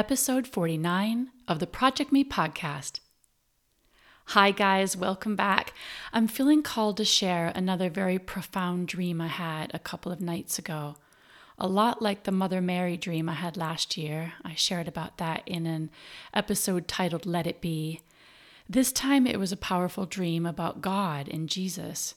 episode 0.00 0.46
49 0.46 1.28
of 1.46 1.58
the 1.58 1.66
Project 1.66 2.10
Me 2.10 2.24
podcast. 2.24 3.00
Hi, 4.28 4.50
guys, 4.50 4.96
welcome 4.96 5.36
back. 5.36 5.74
I'm 6.10 6.26
feeling 6.26 6.62
called 6.62 6.96
to 6.96 7.04
share 7.04 7.52
another 7.54 7.90
very 7.90 8.18
profound 8.18 8.88
dream 8.88 9.20
I 9.20 9.26
had 9.26 9.70
a 9.74 9.78
couple 9.78 10.10
of 10.10 10.22
nights 10.22 10.58
ago. 10.58 10.96
A 11.58 11.68
lot 11.68 12.00
like 12.00 12.22
the 12.22 12.32
Mother 12.32 12.62
Mary 12.62 12.96
dream 12.96 13.28
I 13.28 13.34
had 13.34 13.58
last 13.58 13.98
year. 13.98 14.32
I 14.42 14.54
shared 14.54 14.88
about 14.88 15.18
that 15.18 15.42
in 15.44 15.66
an 15.66 15.90
episode 16.32 16.88
titled 16.88 17.26
Let 17.26 17.46
It 17.46 17.60
Be. 17.60 18.00
This 18.66 18.92
time 18.92 19.26
it 19.26 19.38
was 19.38 19.52
a 19.52 19.56
powerful 19.58 20.06
dream 20.06 20.46
about 20.46 20.80
God 20.80 21.28
and 21.28 21.46
Jesus. 21.46 22.14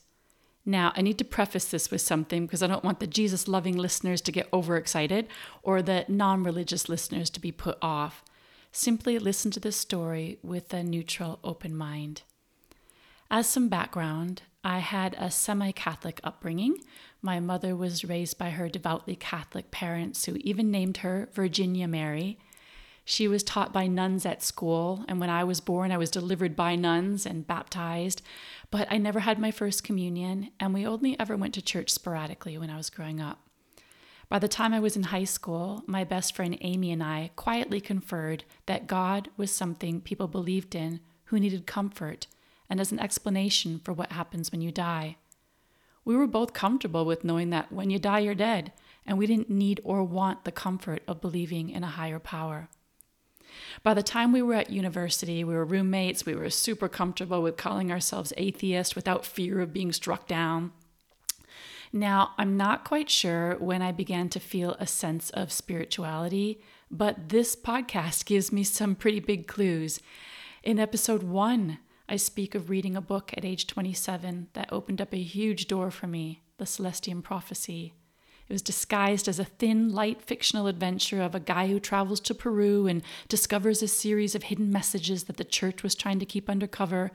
Now, 0.66 0.92
I 0.96 1.02
need 1.02 1.18
to 1.18 1.24
preface 1.24 1.66
this 1.66 1.90
with 1.90 2.00
something 2.00 2.46
because 2.46 2.62
I 2.62 2.66
don't 2.66 2.84
want 2.84 3.00
the 3.00 3.06
Jesus 3.06 3.48
loving 3.48 3.76
listeners 3.76 4.20
to 4.22 4.32
get 4.32 4.48
overexcited 4.52 5.28
or 5.62 5.82
the 5.82 6.06
non 6.08 6.42
religious 6.42 6.88
listeners 6.88 7.28
to 7.30 7.40
be 7.40 7.52
put 7.52 7.76
off. 7.82 8.24
Simply 8.72 9.18
listen 9.18 9.50
to 9.52 9.60
the 9.60 9.72
story 9.72 10.38
with 10.42 10.72
a 10.72 10.82
neutral, 10.82 11.38
open 11.44 11.76
mind. 11.76 12.22
As 13.30 13.46
some 13.46 13.68
background, 13.68 14.42
I 14.62 14.78
had 14.78 15.14
a 15.18 15.30
semi 15.30 15.70
Catholic 15.72 16.20
upbringing. 16.24 16.78
My 17.20 17.40
mother 17.40 17.76
was 17.76 18.04
raised 18.04 18.38
by 18.38 18.50
her 18.50 18.68
devoutly 18.68 19.16
Catholic 19.16 19.70
parents 19.70 20.24
who 20.24 20.36
even 20.36 20.70
named 20.70 20.98
her 20.98 21.28
Virginia 21.34 21.86
Mary. 21.86 22.38
She 23.04 23.28
was 23.28 23.42
taught 23.42 23.72
by 23.72 23.86
nuns 23.86 24.24
at 24.24 24.42
school, 24.42 25.04
and 25.08 25.20
when 25.20 25.28
I 25.28 25.44
was 25.44 25.60
born, 25.60 25.92
I 25.92 25.98
was 25.98 26.10
delivered 26.10 26.56
by 26.56 26.74
nuns 26.74 27.26
and 27.26 27.46
baptized. 27.46 28.22
But 28.70 28.88
I 28.90 28.98
never 28.98 29.20
had 29.20 29.38
my 29.38 29.50
first 29.50 29.84
communion, 29.84 30.50
and 30.58 30.74
we 30.74 30.86
only 30.86 31.18
ever 31.18 31.36
went 31.36 31.54
to 31.54 31.62
church 31.62 31.90
sporadically 31.90 32.58
when 32.58 32.70
I 32.70 32.76
was 32.76 32.90
growing 32.90 33.20
up. 33.20 33.40
By 34.28 34.38
the 34.38 34.48
time 34.48 34.72
I 34.72 34.80
was 34.80 34.96
in 34.96 35.04
high 35.04 35.24
school, 35.24 35.84
my 35.86 36.02
best 36.02 36.34
friend 36.34 36.56
Amy 36.60 36.90
and 36.90 37.02
I 37.02 37.30
quietly 37.36 37.80
conferred 37.80 38.44
that 38.66 38.86
God 38.86 39.28
was 39.36 39.50
something 39.50 40.00
people 40.00 40.28
believed 40.28 40.74
in 40.74 41.00
who 41.26 41.38
needed 41.38 41.66
comfort 41.66 42.26
and 42.68 42.80
as 42.80 42.90
an 42.90 42.98
explanation 42.98 43.80
for 43.84 43.92
what 43.92 44.12
happens 44.12 44.50
when 44.50 44.60
you 44.60 44.72
die. 44.72 45.16
We 46.04 46.16
were 46.16 46.26
both 46.26 46.52
comfortable 46.52 47.04
with 47.04 47.24
knowing 47.24 47.50
that 47.50 47.72
when 47.72 47.90
you 47.90 47.98
die, 47.98 48.20
you're 48.20 48.34
dead, 48.34 48.72
and 49.06 49.18
we 49.18 49.26
didn't 49.26 49.50
need 49.50 49.80
or 49.84 50.02
want 50.02 50.44
the 50.44 50.52
comfort 50.52 51.02
of 51.06 51.20
believing 51.20 51.70
in 51.70 51.84
a 51.84 51.88
higher 51.88 52.18
power. 52.18 52.68
By 53.82 53.94
the 53.94 54.02
time 54.02 54.32
we 54.32 54.42
were 54.42 54.54
at 54.54 54.70
university, 54.70 55.44
we 55.44 55.54
were 55.54 55.64
roommates. 55.64 56.26
We 56.26 56.34
were 56.34 56.50
super 56.50 56.88
comfortable 56.88 57.42
with 57.42 57.56
calling 57.56 57.90
ourselves 57.90 58.32
atheist 58.36 58.96
without 58.96 59.26
fear 59.26 59.60
of 59.60 59.72
being 59.72 59.92
struck 59.92 60.26
down. 60.26 60.72
Now, 61.92 62.32
I'm 62.38 62.56
not 62.56 62.84
quite 62.84 63.08
sure 63.08 63.56
when 63.60 63.80
I 63.80 63.92
began 63.92 64.28
to 64.30 64.40
feel 64.40 64.76
a 64.80 64.86
sense 64.86 65.30
of 65.30 65.52
spirituality, 65.52 66.60
but 66.90 67.28
this 67.28 67.54
podcast 67.54 68.24
gives 68.26 68.50
me 68.50 68.64
some 68.64 68.96
pretty 68.96 69.20
big 69.20 69.46
clues. 69.46 70.00
In 70.64 70.80
episode 70.80 71.22
one, 71.22 71.78
I 72.08 72.16
speak 72.16 72.54
of 72.54 72.68
reading 72.68 72.96
a 72.96 73.00
book 73.00 73.32
at 73.36 73.44
age 73.44 73.66
27 73.66 74.48
that 74.54 74.72
opened 74.72 75.00
up 75.00 75.12
a 75.12 75.22
huge 75.22 75.68
door 75.68 75.90
for 75.90 76.06
me, 76.06 76.42
The 76.58 76.66
Celestine 76.66 77.22
Prophecy. 77.22 77.94
It 78.48 78.52
was 78.52 78.62
disguised 78.62 79.26
as 79.26 79.38
a 79.38 79.44
thin, 79.44 79.90
light 79.92 80.20
fictional 80.20 80.66
adventure 80.66 81.22
of 81.22 81.34
a 81.34 81.40
guy 81.40 81.68
who 81.68 81.80
travels 81.80 82.20
to 82.20 82.34
Peru 82.34 82.86
and 82.86 83.02
discovers 83.28 83.82
a 83.82 83.88
series 83.88 84.34
of 84.34 84.44
hidden 84.44 84.70
messages 84.70 85.24
that 85.24 85.38
the 85.38 85.44
church 85.44 85.82
was 85.82 85.94
trying 85.94 86.18
to 86.18 86.26
keep 86.26 86.50
undercover. 86.50 87.10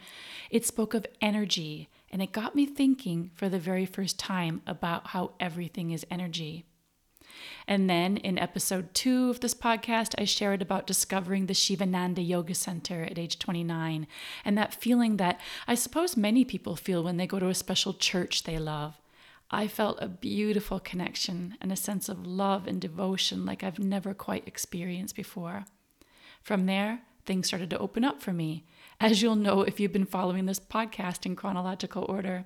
It 0.50 0.66
spoke 0.66 0.96
of 0.96 1.06
energy, 1.22 1.88
and 2.12 2.22
it 2.22 2.32
got 2.32 2.56
me 2.56 2.66
thinking 2.66 3.30
for 3.36 3.48
the 3.48 3.60
very 3.60 3.86
first 3.86 4.18
time 4.18 4.64
about 4.66 5.08
how 5.08 5.34
everything 5.40 5.92
is 5.92 6.06
energy. 6.10 6.66
And 7.68 7.88
then 7.88 8.18
in 8.18 8.40
episode 8.40 8.94
two 8.96 9.30
of 9.30 9.40
this 9.40 9.54
podcast, 9.54 10.16
I 10.18 10.26
shared 10.26 10.64
about 10.64 10.88
discovering 10.88 11.46
the 11.46 11.54
Sivananda 11.54 12.28
Yoga 12.28 12.56
Center 12.56 13.04
at 13.04 13.20
age 13.20 13.38
29 13.38 14.08
and 14.44 14.58
that 14.58 14.74
feeling 14.74 15.18
that 15.18 15.40
I 15.68 15.76
suppose 15.76 16.18
many 16.18 16.44
people 16.44 16.76
feel 16.76 17.04
when 17.04 17.18
they 17.18 17.28
go 17.28 17.38
to 17.40 17.50
a 17.50 17.54
special 17.54 17.94
church 17.94 18.44
they 18.44 18.58
love. 18.58 18.96
I 19.52 19.68
felt 19.68 19.98
a 20.00 20.08
beautiful 20.08 20.80
connection 20.80 21.58
and 21.60 21.72
a 21.72 21.76
sense 21.76 22.08
of 22.08 22.28
love 22.28 22.68
and 22.68 22.80
devotion 22.80 23.46
like 23.46 23.64
I've 23.64 23.80
never 23.80 24.14
quite 24.14 24.48
experienced 24.48 25.16
before. 25.16 25.66
From 26.44 26.68
there, 26.68 27.02
things 27.26 27.48
started 27.48 27.70
to 27.72 27.80
open 27.80 28.04
up 28.04 28.22
for 28.22 28.32
me, 28.32 28.66
as 29.00 29.22
you'll 29.22 29.36
know 29.36 29.62
if 29.62 29.80
you've 29.80 29.94
been 29.94 30.06
following 30.06 30.46
this 30.46 30.60
podcast 30.60 31.26
in 31.26 31.36
chronological 31.36 32.06
order. 32.08 32.46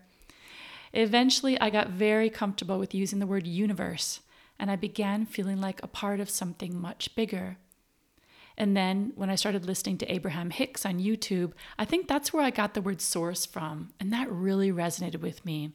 Eventually, 0.93 1.59
I 1.59 1.69
got 1.69 1.89
very 1.89 2.29
comfortable 2.29 2.79
with 2.79 2.93
using 2.93 3.19
the 3.19 3.27
word 3.27 3.47
universe, 3.47 4.21
and 4.57 4.71
I 4.71 4.75
began 4.77 5.25
feeling 5.25 5.59
like 5.59 5.81
a 5.83 5.87
part 5.87 6.19
of 6.19 6.29
something 6.29 6.79
much 6.79 7.15
bigger. 7.15 7.57
And 8.57 8.77
then 8.77 9.11
when 9.15 9.29
I 9.29 9.35
started 9.35 9.65
listening 9.65 9.97
to 9.97 10.13
Abraham 10.13 10.51
Hicks 10.51 10.85
on 10.85 10.99
YouTube, 10.99 11.53
I 11.77 11.85
think 11.85 12.07
that's 12.07 12.31
where 12.31 12.43
I 12.43 12.51
got 12.51 12.75
the 12.75 12.81
word 12.81 13.01
source 13.01 13.45
from, 13.45 13.89
and 13.99 14.13
that 14.13 14.31
really 14.31 14.71
resonated 14.71 15.21
with 15.21 15.43
me. 15.43 15.73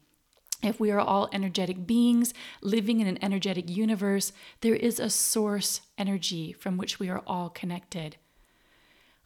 If 0.62 0.80
we 0.80 0.90
are 0.90 1.00
all 1.00 1.28
energetic 1.32 1.86
beings 1.86 2.34
living 2.62 3.00
in 3.00 3.06
an 3.06 3.22
energetic 3.22 3.68
universe, 3.68 4.32
there 4.60 4.74
is 4.74 4.98
a 4.98 5.08
source 5.08 5.82
energy 5.96 6.52
from 6.52 6.76
which 6.76 6.98
we 6.98 7.08
are 7.08 7.22
all 7.26 7.48
connected. 7.48 8.16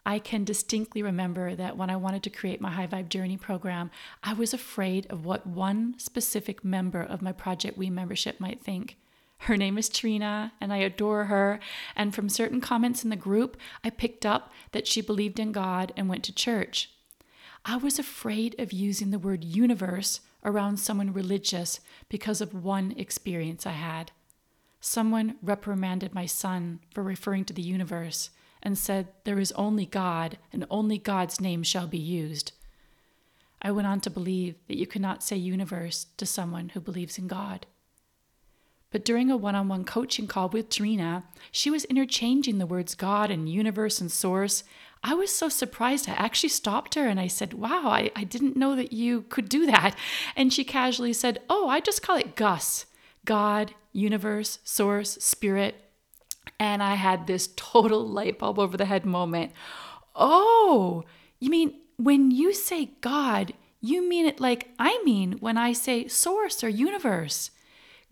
I 0.05 0.19
can 0.19 0.43
distinctly 0.43 1.01
remember 1.01 1.55
that 1.55 1.77
when 1.77 1.89
I 1.89 1.95
wanted 1.95 2.23
to 2.23 2.29
create 2.29 2.61
my 2.61 2.71
High 2.71 2.87
Vibe 2.87 3.09
Journey 3.09 3.37
program, 3.37 3.89
I 4.21 4.33
was 4.33 4.53
afraid 4.53 5.07
of 5.09 5.25
what 5.25 5.47
one 5.47 5.95
specific 5.97 6.63
member 6.63 7.01
of 7.01 7.21
my 7.21 7.31
Project 7.31 7.77
We 7.77 7.89
membership 7.89 8.39
might 8.39 8.61
think. 8.61 8.97
Her 9.39 9.57
name 9.57 9.77
is 9.77 9.89
Trina, 9.89 10.53
and 10.61 10.71
I 10.71 10.77
adore 10.77 11.25
her. 11.25 11.59
And 11.95 12.13
from 12.13 12.29
certain 12.29 12.61
comments 12.61 13.03
in 13.03 13.09
the 13.09 13.15
group, 13.15 13.57
I 13.83 13.89
picked 13.89 14.25
up 14.25 14.51
that 14.71 14.87
she 14.87 15.01
believed 15.01 15.39
in 15.39 15.51
God 15.51 15.93
and 15.97 16.07
went 16.07 16.23
to 16.25 16.35
church. 16.35 16.91
I 17.65 17.77
was 17.77 17.97
afraid 17.97 18.59
of 18.59 18.73
using 18.73 19.11
the 19.11 19.19
word 19.19 19.43
universe 19.43 20.19
around 20.43 20.77
someone 20.77 21.13
religious 21.13 21.79
because 22.09 22.41
of 22.41 22.53
one 22.53 22.93
experience 22.97 23.65
I 23.65 23.71
had. 23.71 24.11
Someone 24.79 25.35
reprimanded 25.41 26.13
my 26.13 26.25
son 26.25 26.79
for 26.93 27.03
referring 27.03 27.45
to 27.45 27.53
the 27.53 27.61
universe 27.61 28.29
and 28.61 28.77
said, 28.77 29.07
There 29.23 29.39
is 29.39 29.51
only 29.53 29.85
God, 29.85 30.37
and 30.51 30.65
only 30.69 30.97
God's 30.97 31.39
name 31.39 31.63
shall 31.63 31.87
be 31.87 31.97
used. 31.97 32.53
I 33.61 33.71
went 33.71 33.87
on 33.87 34.01
to 34.01 34.09
believe 34.09 34.55
that 34.67 34.77
you 34.77 34.85
cannot 34.85 35.23
say 35.23 35.37
universe 35.37 36.07
to 36.17 36.25
someone 36.25 36.69
who 36.69 36.81
believes 36.81 37.17
in 37.17 37.27
God. 37.27 37.65
But 38.91 39.05
during 39.05 39.31
a 39.31 39.37
one 39.37 39.55
on 39.55 39.69
one 39.69 39.85
coaching 39.85 40.27
call 40.27 40.49
with 40.49 40.69
Trina, 40.69 41.23
she 41.51 41.71
was 41.71 41.85
interchanging 41.85 42.57
the 42.57 42.67
words 42.67 42.93
God 42.93 43.31
and 43.31 43.49
universe 43.49 43.99
and 43.99 44.11
source. 44.11 44.63
I 45.03 45.13
was 45.15 45.35
so 45.35 45.49
surprised. 45.49 46.07
I 46.07 46.13
actually 46.13 46.49
stopped 46.49 46.95
her 46.95 47.07
and 47.07 47.19
I 47.19 47.27
said, 47.27 47.53
Wow, 47.53 47.87
I, 47.87 48.09
I 48.15 48.23
didn't 48.23 48.55
know 48.55 48.75
that 48.75 48.93
you 48.93 49.23
could 49.23 49.49
do 49.49 49.65
that. 49.65 49.95
And 50.35 50.53
she 50.53 50.63
casually 50.63 51.13
said, 51.13 51.39
Oh, 51.49 51.67
I 51.67 51.81
just 51.81 52.01
call 52.01 52.17
it 52.17 52.35
Gus 52.35 52.85
God, 53.25 53.73
universe, 53.91 54.59
source, 54.63 55.11
spirit. 55.15 55.75
And 56.59 56.81
I 56.81 56.95
had 56.95 57.27
this 57.27 57.49
total 57.55 58.07
light 58.07 58.39
bulb 58.39 58.59
over 58.59 58.77
the 58.77 58.85
head 58.85 59.05
moment. 59.05 59.51
Oh, 60.15 61.03
you 61.39 61.49
mean 61.49 61.79
when 61.97 62.31
you 62.31 62.53
say 62.53 62.91
God, 63.01 63.53
you 63.81 64.07
mean 64.07 64.25
it 64.25 64.39
like 64.39 64.69
I 64.79 65.01
mean 65.03 65.33
when 65.39 65.57
I 65.57 65.73
say 65.73 66.07
source 66.07 66.63
or 66.63 66.69
universe. 66.69 67.51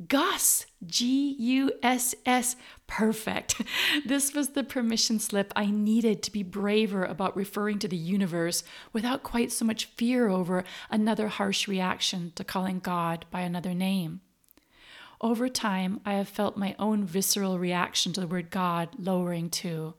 Gus, 0.07 0.65
G 0.85 1.35
U 1.37 1.71
S 1.83 2.15
S, 2.25 2.55
perfect. 2.87 3.61
This 4.05 4.33
was 4.33 4.49
the 4.49 4.63
permission 4.63 5.19
slip 5.19 5.53
I 5.55 5.67
needed 5.67 6.23
to 6.23 6.31
be 6.31 6.43
braver 6.43 7.05
about 7.05 7.35
referring 7.35 7.77
to 7.79 7.87
the 7.87 7.97
universe 7.97 8.63
without 8.91 9.21
quite 9.21 9.51
so 9.51 9.63
much 9.63 9.85
fear 9.85 10.27
over 10.27 10.63
another 10.89 11.27
harsh 11.27 11.67
reaction 11.67 12.31
to 12.35 12.43
calling 12.43 12.79
God 12.79 13.25
by 13.29 13.41
another 13.41 13.73
name. 13.73 14.21
Over 15.19 15.49
time, 15.49 16.01
I 16.03 16.13
have 16.13 16.27
felt 16.29 16.57
my 16.57 16.75
own 16.79 17.05
visceral 17.05 17.59
reaction 17.59 18.11
to 18.13 18.21
the 18.21 18.27
word 18.27 18.49
God 18.49 18.89
lowering 18.97 19.49
too. 19.51 19.93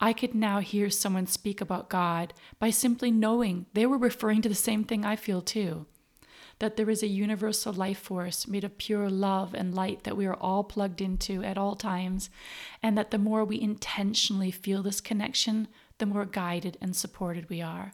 I 0.00 0.12
could 0.12 0.34
now 0.34 0.60
hear 0.60 0.88
someone 0.88 1.26
speak 1.26 1.60
about 1.60 1.90
God 1.90 2.32
by 2.58 2.70
simply 2.70 3.10
knowing 3.10 3.66
they 3.74 3.86
were 3.86 3.98
referring 3.98 4.40
to 4.42 4.48
the 4.48 4.54
same 4.54 4.84
thing 4.84 5.04
I 5.04 5.16
feel 5.16 5.42
too 5.42 5.86
that 6.58 6.76
there 6.76 6.88
is 6.88 7.02
a 7.02 7.08
universal 7.08 7.72
life 7.72 7.98
force 7.98 8.48
made 8.48 8.64
of 8.64 8.78
pure 8.78 9.10
love 9.10 9.54
and 9.54 9.74
light 9.74 10.04
that 10.04 10.16
we 10.16 10.26
are 10.26 10.36
all 10.36 10.64
plugged 10.64 11.00
into 11.00 11.42
at 11.42 11.58
all 11.58 11.76
times, 11.76 12.30
and 12.82 12.96
that 12.96 13.10
the 13.10 13.18
more 13.18 13.44
we 13.44 13.60
intentionally 13.60 14.50
feel 14.50 14.82
this 14.82 15.00
connection, 15.00 15.68
the 15.98 16.06
more 16.06 16.24
guided 16.24 16.78
and 16.80 16.96
supported 16.96 17.48
we 17.50 17.60
are. 17.60 17.92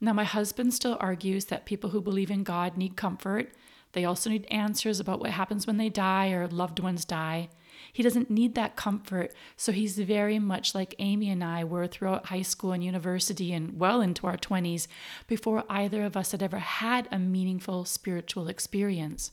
Now, 0.00 0.12
my 0.12 0.24
husband 0.24 0.72
still 0.72 0.96
argues 1.00 1.46
that 1.46 1.66
people 1.66 1.90
who 1.90 2.00
believe 2.00 2.30
in 2.30 2.44
God 2.44 2.76
need 2.76 2.96
comfort. 2.96 3.52
They 3.92 4.04
also 4.04 4.30
need 4.30 4.46
answers 4.46 5.00
about 5.00 5.20
what 5.20 5.30
happens 5.30 5.66
when 5.66 5.76
they 5.76 5.88
die 5.88 6.30
or 6.30 6.46
loved 6.46 6.78
ones 6.80 7.04
die. 7.04 7.48
He 7.98 8.04
doesn't 8.04 8.30
need 8.30 8.54
that 8.54 8.76
comfort, 8.76 9.34
so 9.56 9.72
he's 9.72 9.98
very 9.98 10.38
much 10.38 10.72
like 10.72 10.94
Amy 11.00 11.30
and 11.30 11.42
I 11.42 11.64
were 11.64 11.88
throughout 11.88 12.26
high 12.26 12.42
school 12.42 12.70
and 12.70 12.84
university 12.84 13.52
and 13.52 13.76
well 13.76 14.00
into 14.00 14.28
our 14.28 14.36
20s 14.36 14.86
before 15.26 15.64
either 15.68 16.04
of 16.04 16.16
us 16.16 16.30
had 16.30 16.40
ever 16.40 16.60
had 16.60 17.08
a 17.10 17.18
meaningful 17.18 17.84
spiritual 17.84 18.46
experience. 18.46 19.32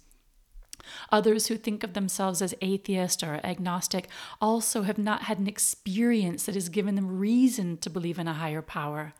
Others 1.11 1.45
who 1.45 1.57
think 1.57 1.83
of 1.83 1.93
themselves 1.93 2.41
as 2.41 2.55
atheist 2.59 3.21
or 3.21 3.39
agnostic 3.43 4.07
also 4.41 4.81
have 4.81 4.97
not 4.97 5.25
had 5.25 5.37
an 5.37 5.45
experience 5.45 6.47
that 6.47 6.55
has 6.55 6.69
given 6.69 6.95
them 6.95 7.19
reason 7.19 7.77
to 7.77 7.89
believe 7.91 8.17
in 8.17 8.27
a 8.27 8.33
higher 8.33 8.63
power. 8.63 9.13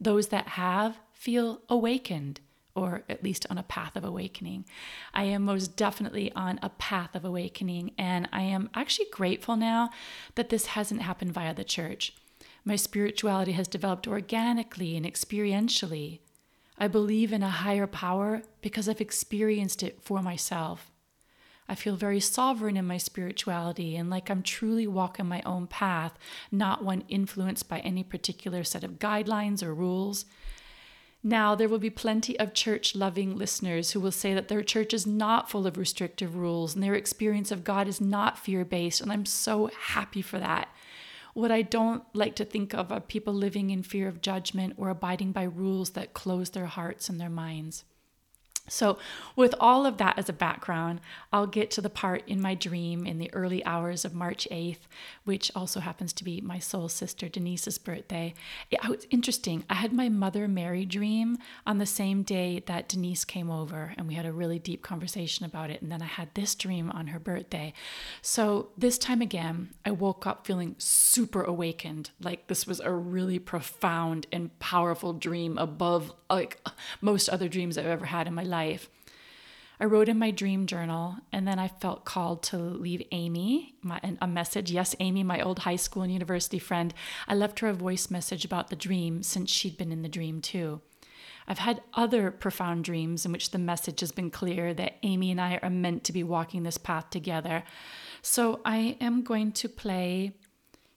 Those 0.00 0.28
that 0.28 0.50
have 0.50 0.98
feel 1.12 1.62
awakened, 1.68 2.38
or 2.78 3.02
at 3.08 3.24
least 3.24 3.46
on 3.50 3.58
a 3.58 3.62
path 3.62 3.96
of 3.96 4.04
awakening. 4.04 4.64
I 5.12 5.24
am 5.24 5.42
most 5.42 5.76
definitely 5.76 6.32
on 6.32 6.58
a 6.62 6.70
path 6.70 7.14
of 7.14 7.24
awakening, 7.24 7.92
and 7.98 8.28
I 8.32 8.42
am 8.42 8.70
actually 8.74 9.08
grateful 9.12 9.56
now 9.56 9.90
that 10.36 10.48
this 10.48 10.66
hasn't 10.66 11.02
happened 11.02 11.32
via 11.32 11.54
the 11.54 11.64
church. 11.64 12.14
My 12.64 12.76
spirituality 12.76 13.52
has 13.52 13.68
developed 13.68 14.06
organically 14.06 14.96
and 14.96 15.06
experientially. 15.06 16.20
I 16.78 16.86
believe 16.86 17.32
in 17.32 17.42
a 17.42 17.48
higher 17.48 17.86
power 17.86 18.42
because 18.60 18.88
I've 18.88 19.00
experienced 19.00 19.82
it 19.82 20.00
for 20.02 20.22
myself. 20.22 20.92
I 21.68 21.74
feel 21.74 21.96
very 21.96 22.20
sovereign 22.20 22.76
in 22.76 22.86
my 22.86 22.96
spirituality 22.96 23.94
and 23.96 24.08
like 24.08 24.30
I'm 24.30 24.42
truly 24.42 24.86
walking 24.86 25.26
my 25.26 25.42
own 25.44 25.66
path, 25.66 26.18
not 26.50 26.82
one 26.82 27.04
influenced 27.08 27.68
by 27.68 27.80
any 27.80 28.02
particular 28.02 28.64
set 28.64 28.84
of 28.84 28.98
guidelines 28.98 29.62
or 29.62 29.74
rules. 29.74 30.24
Now, 31.22 31.54
there 31.54 31.68
will 31.68 31.80
be 31.80 31.90
plenty 31.90 32.38
of 32.38 32.54
church 32.54 32.94
loving 32.94 33.36
listeners 33.36 33.90
who 33.90 34.00
will 34.00 34.12
say 34.12 34.34
that 34.34 34.48
their 34.48 34.62
church 34.62 34.94
is 34.94 35.06
not 35.06 35.50
full 35.50 35.66
of 35.66 35.76
restrictive 35.76 36.36
rules 36.36 36.74
and 36.74 36.82
their 36.82 36.94
experience 36.94 37.50
of 37.50 37.64
God 37.64 37.88
is 37.88 38.00
not 38.00 38.38
fear 38.38 38.64
based, 38.64 39.00
and 39.00 39.10
I'm 39.10 39.26
so 39.26 39.70
happy 39.80 40.22
for 40.22 40.38
that. 40.38 40.68
What 41.34 41.50
I 41.50 41.62
don't 41.62 42.04
like 42.14 42.36
to 42.36 42.44
think 42.44 42.72
of 42.72 42.92
are 42.92 43.00
people 43.00 43.34
living 43.34 43.70
in 43.70 43.82
fear 43.82 44.08
of 44.08 44.20
judgment 44.20 44.74
or 44.76 44.88
abiding 44.90 45.32
by 45.32 45.42
rules 45.42 45.90
that 45.90 46.14
close 46.14 46.50
their 46.50 46.66
hearts 46.66 47.08
and 47.08 47.20
their 47.20 47.30
minds. 47.30 47.84
So, 48.68 48.98
with 49.36 49.54
all 49.60 49.86
of 49.86 49.98
that 49.98 50.18
as 50.18 50.28
a 50.28 50.32
background, 50.32 51.00
I'll 51.32 51.46
get 51.46 51.70
to 51.72 51.80
the 51.80 51.90
part 51.90 52.22
in 52.26 52.40
my 52.40 52.54
dream 52.54 53.06
in 53.06 53.18
the 53.18 53.32
early 53.32 53.64
hours 53.64 54.04
of 54.04 54.14
March 54.14 54.46
8th, 54.50 54.86
which 55.24 55.50
also 55.54 55.80
happens 55.80 56.12
to 56.14 56.24
be 56.24 56.40
my 56.40 56.58
soul 56.58 56.88
sister 56.88 57.28
Denise's 57.28 57.78
birthday. 57.78 58.34
Oh, 58.84 58.92
it 58.92 58.96
was 58.96 59.06
interesting. 59.10 59.64
I 59.68 59.74
had 59.74 59.92
my 59.92 60.08
mother 60.08 60.48
Mary 60.48 60.84
dream 60.84 61.38
on 61.66 61.78
the 61.78 61.86
same 61.86 62.22
day 62.22 62.62
that 62.66 62.88
Denise 62.88 63.24
came 63.24 63.50
over, 63.50 63.94
and 63.96 64.06
we 64.06 64.14
had 64.14 64.26
a 64.26 64.32
really 64.32 64.58
deep 64.58 64.82
conversation 64.82 65.44
about 65.44 65.70
it. 65.70 65.82
And 65.82 65.90
then 65.90 66.02
I 66.02 66.06
had 66.06 66.34
this 66.34 66.54
dream 66.54 66.90
on 66.90 67.08
her 67.08 67.18
birthday. 67.18 67.72
So, 68.22 68.68
this 68.76 68.98
time 68.98 69.20
again, 69.20 69.70
I 69.84 69.90
woke 69.90 70.26
up 70.26 70.46
feeling 70.46 70.74
super 70.78 71.42
awakened. 71.42 72.10
Like 72.20 72.46
this 72.46 72.66
was 72.66 72.80
a 72.80 72.92
really 72.92 73.38
profound 73.38 74.26
and 74.32 74.56
powerful 74.58 75.12
dream 75.12 75.58
above 75.58 76.12
like 76.30 76.60
most 77.00 77.28
other 77.28 77.48
dreams 77.48 77.78
I've 77.78 77.86
ever 77.86 78.06
had 78.06 78.26
in 78.26 78.34
my 78.34 78.42
life 78.42 78.57
life. 78.58 78.88
I 79.80 79.84
wrote 79.84 80.08
in 80.08 80.18
my 80.18 80.32
dream 80.32 80.66
journal, 80.66 81.16
and 81.32 81.46
then 81.46 81.58
I 81.60 81.68
felt 81.68 82.04
called 82.04 82.42
to 82.44 82.56
leave 82.56 83.02
Amy 83.12 83.74
my, 83.80 84.00
a 84.20 84.26
message. 84.26 84.72
Yes, 84.72 84.96
Amy, 84.98 85.22
my 85.22 85.40
old 85.40 85.60
high 85.60 85.76
school 85.76 86.02
and 86.02 86.12
university 86.12 86.58
friend. 86.58 86.92
I 87.28 87.34
left 87.36 87.60
her 87.60 87.68
a 87.68 87.84
voice 87.86 88.10
message 88.10 88.44
about 88.44 88.70
the 88.70 88.82
dream 88.88 89.22
since 89.22 89.50
she'd 89.50 89.78
been 89.78 89.92
in 89.92 90.02
the 90.02 90.16
dream 90.18 90.40
too. 90.40 90.80
I've 91.46 91.60
had 91.68 91.80
other 91.94 92.30
profound 92.30 92.84
dreams 92.84 93.24
in 93.24 93.32
which 93.32 93.52
the 93.52 93.58
message 93.72 94.00
has 94.00 94.12
been 94.12 94.30
clear 94.30 94.74
that 94.74 94.98
Amy 95.02 95.30
and 95.30 95.40
I 95.40 95.60
are 95.62 95.70
meant 95.70 96.02
to 96.04 96.12
be 96.12 96.24
walking 96.24 96.64
this 96.64 96.78
path 96.78 97.08
together. 97.10 97.62
So 98.20 98.60
I 98.64 98.96
am 99.00 99.22
going 99.22 99.52
to 99.52 99.68
play 99.68 100.32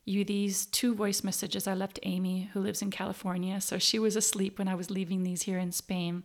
you 0.06 0.26
these 0.26 0.66
two 0.66 0.96
voice 0.96 1.24
messages 1.24 1.68
I 1.68 1.76
left 1.76 2.00
Amy, 2.04 2.50
who 2.54 2.60
lives 2.60 2.82
in 2.82 2.90
California. 2.90 3.62
So 3.62 3.78
she 3.78 4.00
was 4.00 4.16
asleep 4.16 4.58
when 4.58 4.68
I 4.68 4.76
was 4.76 4.90
leaving 4.90 5.24
these 5.24 5.44
here 5.44 5.60
in 5.60 5.72
Spain. 5.72 6.24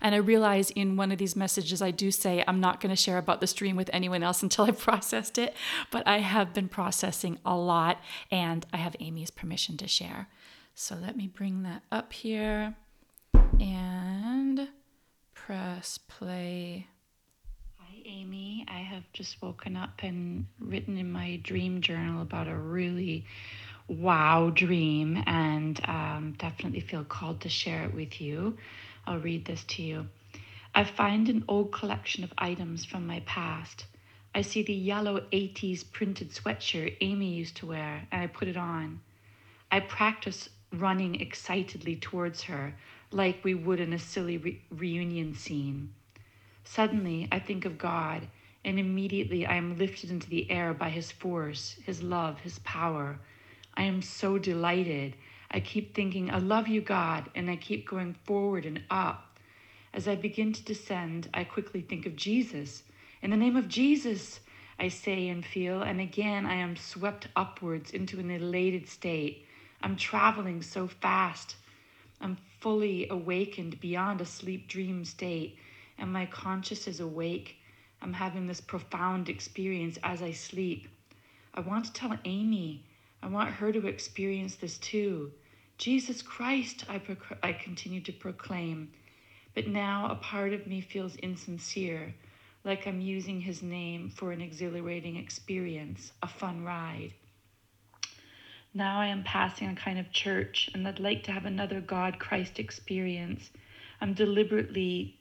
And 0.00 0.14
I 0.14 0.18
realize 0.18 0.70
in 0.70 0.96
one 0.96 1.12
of 1.12 1.18
these 1.18 1.36
messages, 1.36 1.82
I 1.82 1.90
do 1.90 2.10
say 2.10 2.44
I'm 2.46 2.60
not 2.60 2.80
going 2.80 2.90
to 2.90 3.00
share 3.00 3.18
about 3.18 3.40
this 3.40 3.52
dream 3.52 3.76
with 3.76 3.90
anyone 3.92 4.22
else 4.22 4.42
until 4.44 4.64
I've 4.64 4.78
processed 4.78 5.38
it, 5.38 5.54
but 5.90 6.06
I 6.06 6.18
have 6.18 6.54
been 6.54 6.68
processing 6.68 7.38
a 7.44 7.56
lot 7.56 8.00
and 8.30 8.66
I 8.72 8.78
have 8.78 8.96
Amy's 9.00 9.30
permission 9.30 9.76
to 9.78 9.88
share. 9.88 10.28
So 10.74 10.94
let 10.94 11.16
me 11.16 11.26
bring 11.26 11.62
that 11.64 11.82
up 11.92 12.12
here 12.12 12.74
and 13.60 14.68
press 15.34 15.98
play. 15.98 16.86
Hi, 17.78 18.02
Amy. 18.06 18.64
I 18.68 18.78
have 18.78 19.02
just 19.12 19.42
woken 19.42 19.76
up 19.76 20.02
and 20.02 20.46
written 20.58 20.96
in 20.96 21.10
my 21.10 21.40
dream 21.42 21.80
journal 21.80 22.22
about 22.22 22.48
a 22.48 22.56
really 22.56 23.26
wow 23.88 24.50
dream 24.50 25.22
and 25.26 25.80
um, 25.88 26.34
definitely 26.38 26.80
feel 26.80 27.04
called 27.04 27.40
to 27.40 27.48
share 27.48 27.84
it 27.84 27.94
with 27.94 28.20
you. 28.20 28.56
I'll 29.10 29.18
read 29.18 29.44
this 29.44 29.64
to 29.64 29.82
you. 29.82 30.06
I 30.72 30.84
find 30.84 31.28
an 31.28 31.44
old 31.48 31.72
collection 31.72 32.22
of 32.22 32.32
items 32.38 32.84
from 32.84 33.08
my 33.08 33.18
past. 33.26 33.86
I 34.36 34.42
see 34.42 34.62
the 34.62 34.72
yellow 34.72 35.22
80s 35.32 35.90
printed 35.90 36.30
sweatshirt 36.30 36.96
Amy 37.00 37.34
used 37.34 37.56
to 37.56 37.66
wear, 37.66 38.06
and 38.12 38.22
I 38.22 38.28
put 38.28 38.46
it 38.46 38.56
on. 38.56 39.00
I 39.68 39.80
practice 39.80 40.48
running 40.72 41.20
excitedly 41.20 41.96
towards 41.96 42.44
her, 42.44 42.76
like 43.10 43.42
we 43.42 43.52
would 43.52 43.80
in 43.80 43.92
a 43.92 43.98
silly 43.98 44.38
re- 44.38 44.62
reunion 44.70 45.34
scene. 45.34 45.92
Suddenly, 46.62 47.26
I 47.32 47.40
think 47.40 47.64
of 47.64 47.78
God, 47.78 48.28
and 48.64 48.78
immediately 48.78 49.44
I 49.44 49.56
am 49.56 49.76
lifted 49.76 50.12
into 50.12 50.30
the 50.30 50.48
air 50.52 50.72
by 50.72 50.90
His 50.90 51.10
force, 51.10 51.74
His 51.84 52.00
love, 52.00 52.38
His 52.42 52.60
power. 52.60 53.18
I 53.74 53.82
am 53.82 54.02
so 54.02 54.38
delighted 54.38 55.16
I 55.52 55.60
keep 55.60 55.94
thinking, 55.94 56.30
I 56.30 56.38
love 56.38 56.68
you, 56.68 56.80
God, 56.80 57.28
and 57.34 57.50
I 57.50 57.56
keep 57.56 57.88
going 57.88 58.14
forward 58.24 58.64
and 58.66 58.82
up. 58.90 59.38
As 59.92 60.06
I 60.06 60.14
begin 60.14 60.52
to 60.52 60.62
descend, 60.62 61.28
I 61.34 61.42
quickly 61.42 61.80
think 61.80 62.06
of 62.06 62.14
Jesus. 62.14 62.84
In 63.22 63.30
the 63.30 63.36
name 63.36 63.56
of 63.56 63.66
Jesus, 63.66 64.40
I 64.78 64.88
say 64.88 65.28
and 65.28 65.44
feel, 65.44 65.82
and 65.82 66.00
again 66.00 66.46
I 66.46 66.54
am 66.54 66.76
swept 66.76 67.26
upwards 67.34 67.90
into 67.90 68.20
an 68.20 68.30
elated 68.30 68.88
state. 68.88 69.44
I'm 69.82 69.96
traveling 69.96 70.62
so 70.62 70.86
fast. 70.86 71.56
I'm 72.20 72.38
fully 72.60 73.08
awakened 73.10 73.80
beyond 73.80 74.20
a 74.20 74.26
sleep 74.26 74.68
dream 74.68 75.04
state, 75.04 75.58
and 75.98 76.12
my 76.12 76.26
conscious 76.26 76.86
is 76.86 77.00
awake. 77.00 77.56
I'm 78.00 78.12
having 78.12 78.46
this 78.46 78.60
profound 78.60 79.28
experience 79.28 79.98
as 80.04 80.22
I 80.22 80.30
sleep. 80.30 80.88
I 81.54 81.60
want 81.60 81.86
to 81.86 81.92
tell 81.92 82.16
Amy. 82.24 82.84
I 83.22 83.26
want 83.26 83.50
her 83.50 83.72
to 83.72 83.86
experience 83.86 84.54
this 84.54 84.78
too. 84.78 85.32
Jesus 85.80 86.20
Christ, 86.20 86.84
I, 86.90 86.98
proc- 86.98 87.38
I 87.42 87.54
continue 87.54 88.02
to 88.02 88.12
proclaim. 88.12 88.90
But 89.54 89.66
now 89.66 90.08
a 90.10 90.14
part 90.14 90.52
of 90.52 90.66
me 90.66 90.82
feels 90.82 91.16
insincere, 91.16 92.14
like 92.64 92.86
I'm 92.86 93.00
using 93.00 93.40
his 93.40 93.62
name 93.62 94.10
for 94.10 94.30
an 94.30 94.42
exhilarating 94.42 95.16
experience, 95.16 96.12
a 96.22 96.28
fun 96.28 96.66
ride. 96.66 97.14
Now 98.74 99.00
I 99.00 99.06
am 99.06 99.24
passing 99.24 99.70
a 99.70 99.74
kind 99.74 99.98
of 99.98 100.12
church, 100.12 100.68
and 100.74 100.86
I'd 100.86 101.00
like 101.00 101.22
to 101.24 101.32
have 101.32 101.46
another 101.46 101.80
God 101.80 102.18
Christ 102.18 102.58
experience. 102.58 103.48
I'm 104.02 104.12
deliberately 104.12 105.18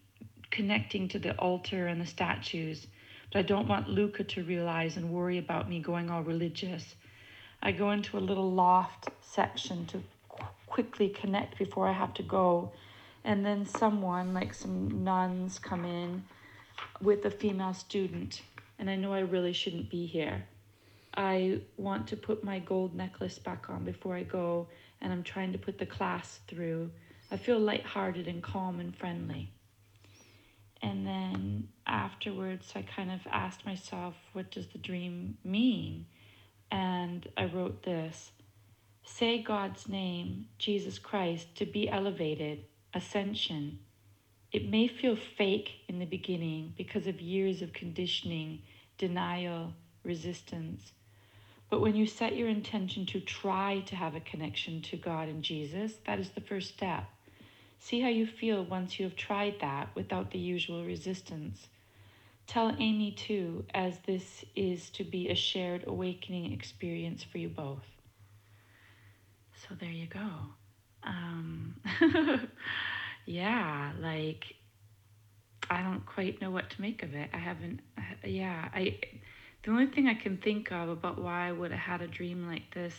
connecting 0.52 1.08
to 1.08 1.20
the 1.20 1.38
altar 1.38 1.88
and 1.88 2.02
the 2.02 2.06
statues, 2.06 2.88
but 3.32 3.40
I 3.40 3.44
don't 3.44 3.70
want 3.70 3.88
Luca 3.88 4.26
to 4.26 4.44
realize 4.44 4.98
and 4.98 5.10
worry 5.10 5.38
about 5.38 5.70
me 5.70 5.80
going 5.80 6.10
all 6.10 6.22
religious. 6.22 6.96
I 7.64 7.72
go 7.72 7.92
into 7.92 8.18
a 8.18 8.20
little 8.20 8.52
loft 8.52 9.08
section 9.22 9.86
to 9.86 10.04
quickly 10.70 11.10
connect 11.10 11.58
before 11.58 11.88
I 11.88 11.94
have 11.94 12.14
to 12.16 12.24
go. 12.24 12.72
And 13.24 13.46
then 13.46 13.66
someone, 13.66 14.34
like 14.34 14.54
some 14.54 15.04
nuns, 15.04 15.60
come 15.60 15.86
in 15.86 16.24
with 17.02 17.26
a 17.26 17.32
female 17.32 17.74
student. 17.74 18.42
And 18.78 18.90
I 18.90 18.96
know 18.96 19.14
I 19.14 19.20
really 19.20 19.54
shouldn't 19.54 19.90
be 19.90 20.06
here. 20.06 20.46
I 21.16 21.62
want 21.78 22.08
to 22.08 22.16
put 22.16 22.44
my 22.44 22.60
gold 22.60 22.96
necklace 22.96 23.40
back 23.40 23.70
on 23.70 23.84
before 23.84 24.16
I 24.16 24.24
go, 24.24 24.68
and 25.02 25.12
I'm 25.12 25.24
trying 25.24 25.52
to 25.52 25.58
put 25.58 25.78
the 25.78 25.86
class 25.86 26.40
through. 26.48 26.92
I 27.32 27.38
feel 27.38 27.60
lighthearted 27.60 28.28
and 28.28 28.42
calm 28.42 28.80
and 28.80 28.96
friendly. 28.96 29.52
And 30.82 31.06
then 31.06 31.68
afterwards, 31.86 32.72
I 32.76 32.84
kind 32.84 33.12
of 33.12 33.20
asked 33.30 33.66
myself, 33.66 34.16
what 34.32 34.50
does 34.50 34.68
the 34.68 34.78
dream 34.78 35.38
mean? 35.44 36.06
And 36.72 37.28
I 37.36 37.46
wrote 37.46 37.84
this 37.84 38.32
Say 39.12 39.42
God's 39.42 39.90
name, 39.90 40.46
Jesus 40.60 40.98
Christ, 40.98 41.54
to 41.56 41.66
be 41.66 41.90
elevated, 41.90 42.64
ascension. 42.94 43.80
It 44.54 44.70
may 44.70 44.88
feel 44.88 45.18
fake 45.18 45.72
in 45.90 46.00
the 46.00 46.06
beginning 46.06 46.74
because 46.78 47.06
of 47.06 47.20
years 47.20 47.62
of 47.62 47.74
conditioning, 47.74 48.62
denial, 48.98 49.74
resistance. 50.04 50.94
But 51.70 51.82
when 51.82 51.96
you 51.96 52.08
set 52.08 52.38
your 52.38 52.48
intention 52.48 53.06
to 53.08 53.20
try 53.20 53.82
to 53.88 53.96
have 53.96 54.16
a 54.16 54.22
connection 54.22 54.82
to 54.84 54.96
God 54.96 55.28
and 55.28 55.44
Jesus, 55.44 55.96
that 56.06 56.20
is 56.20 56.30
the 56.30 56.42
first 56.42 56.70
step. 56.70 57.04
See 57.80 58.00
how 58.00 58.10
you 58.10 58.26
feel 58.26 58.64
once 58.64 59.00
you 59.00 59.06
have 59.06 59.18
tried 59.18 59.60
that 59.60 59.90
without 59.96 60.32
the 60.32 60.40
usual 60.40 60.86
resistance. 60.86 61.68
Tell 62.48 62.74
Amy 62.80 63.12
too, 63.12 63.66
as 63.74 64.00
this 64.06 64.46
is 64.56 64.90
to 64.92 65.04
be 65.04 65.28
a 65.28 65.36
shared 65.36 65.84
awakening 65.88 66.54
experience 66.54 67.24
for 67.24 67.40
you 67.40 67.50
both. 67.50 67.99
So 69.70 69.76
there 69.80 69.92
you 69.92 70.08
go. 70.08 70.28
Um, 71.04 71.76
yeah, 73.28 73.92
like 74.00 74.46
I 75.70 75.84
don't 75.84 76.04
quite 76.08 76.42
know 76.42 76.50
what 76.50 76.72
to 76.72 76.82
make 76.82 77.04
of 77.04 77.14
it. 77.14 77.30
I 77.32 77.38
haven't, 77.38 77.82
yeah, 78.26 78.70
I, 78.74 78.98
the 79.64 79.70
only 79.70 79.86
thing 79.86 80.08
I 80.08 80.16
can 80.16 80.38
think 80.38 80.72
of 80.72 80.90
about 80.90 81.22
why 81.22 81.48
I 81.48 81.52
would 81.52 81.70
have 81.70 81.80
had 81.80 82.02
a 82.02 82.08
dream 82.08 82.48
like 82.48 82.74
this 82.74 82.96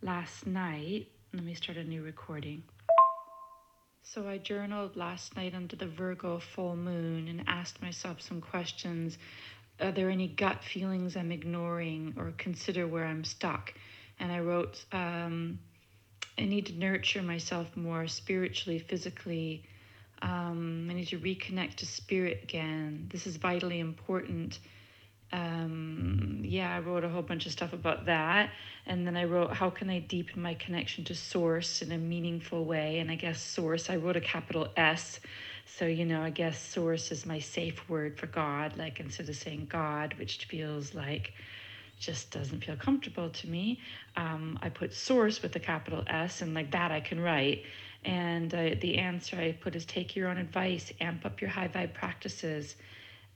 last 0.00 0.46
night, 0.46 1.08
let 1.34 1.44
me 1.44 1.52
start 1.52 1.76
a 1.76 1.84
new 1.84 2.02
recording. 2.02 2.62
So 4.02 4.26
I 4.26 4.38
journaled 4.38 4.96
last 4.96 5.36
night 5.36 5.54
under 5.54 5.76
the 5.76 5.86
Virgo 5.86 6.38
full 6.38 6.76
moon 6.76 7.28
and 7.28 7.44
asked 7.46 7.82
myself 7.82 8.22
some 8.22 8.40
questions. 8.40 9.18
Are 9.78 9.92
there 9.92 10.08
any 10.08 10.28
gut 10.28 10.64
feelings 10.64 11.14
I'm 11.14 11.30
ignoring 11.30 12.14
or 12.16 12.32
consider 12.38 12.88
where 12.88 13.04
I'm 13.04 13.22
stuck? 13.22 13.74
And 14.18 14.32
I 14.32 14.40
wrote, 14.40 14.82
um, 14.92 15.58
I 16.38 16.44
need 16.44 16.66
to 16.66 16.72
nurture 16.72 17.22
myself 17.22 17.76
more 17.76 18.06
spiritually, 18.06 18.78
physically. 18.78 19.64
Um, 20.22 20.88
I 20.90 20.94
need 20.94 21.08
to 21.08 21.18
reconnect 21.18 21.76
to 21.76 21.86
spirit 21.86 22.40
again. 22.42 23.08
This 23.10 23.26
is 23.26 23.36
vitally 23.36 23.80
important. 23.80 24.58
Um, 25.32 26.40
yeah, 26.44 26.74
I 26.74 26.80
wrote 26.80 27.04
a 27.04 27.08
whole 27.08 27.22
bunch 27.22 27.46
of 27.46 27.52
stuff 27.52 27.72
about 27.72 28.06
that. 28.06 28.50
And 28.86 29.06
then 29.06 29.16
I 29.16 29.24
wrote, 29.24 29.52
How 29.52 29.70
can 29.70 29.88
I 29.88 30.00
deepen 30.00 30.42
my 30.42 30.54
connection 30.54 31.04
to 31.04 31.14
Source 31.14 31.82
in 31.82 31.92
a 31.92 31.98
meaningful 31.98 32.64
way? 32.64 32.98
And 32.98 33.10
I 33.10 33.14
guess 33.14 33.40
Source, 33.40 33.90
I 33.90 33.96
wrote 33.96 34.16
a 34.16 34.20
capital 34.20 34.68
S. 34.76 35.20
So, 35.66 35.86
you 35.86 36.04
know, 36.04 36.20
I 36.20 36.30
guess 36.30 36.60
Source 36.60 37.12
is 37.12 37.24
my 37.24 37.38
safe 37.38 37.88
word 37.88 38.18
for 38.18 38.26
God. 38.26 38.76
Like 38.76 38.98
instead 38.98 39.28
of 39.28 39.36
saying 39.36 39.68
God, 39.70 40.14
which 40.18 40.44
feels 40.46 40.94
like 40.94 41.32
just 42.00 42.30
doesn't 42.30 42.64
feel 42.64 42.76
comfortable 42.76 43.28
to 43.28 43.46
me. 43.46 43.78
Um, 44.16 44.58
I 44.62 44.70
put 44.70 44.92
source 44.92 45.42
with 45.42 45.54
a 45.54 45.60
capital 45.60 46.02
S, 46.08 46.40
and 46.42 46.54
like 46.54 46.72
that 46.72 46.90
I 46.90 47.00
can 47.00 47.20
write. 47.20 47.64
And 48.04 48.52
uh, 48.54 48.70
the 48.80 48.98
answer 48.98 49.36
I 49.36 49.52
put 49.52 49.76
is 49.76 49.84
take 49.84 50.16
your 50.16 50.28
own 50.28 50.38
advice, 50.38 50.92
amp 51.00 51.26
up 51.26 51.40
your 51.40 51.50
high 51.50 51.68
vibe 51.68 51.92
practices. 51.92 52.76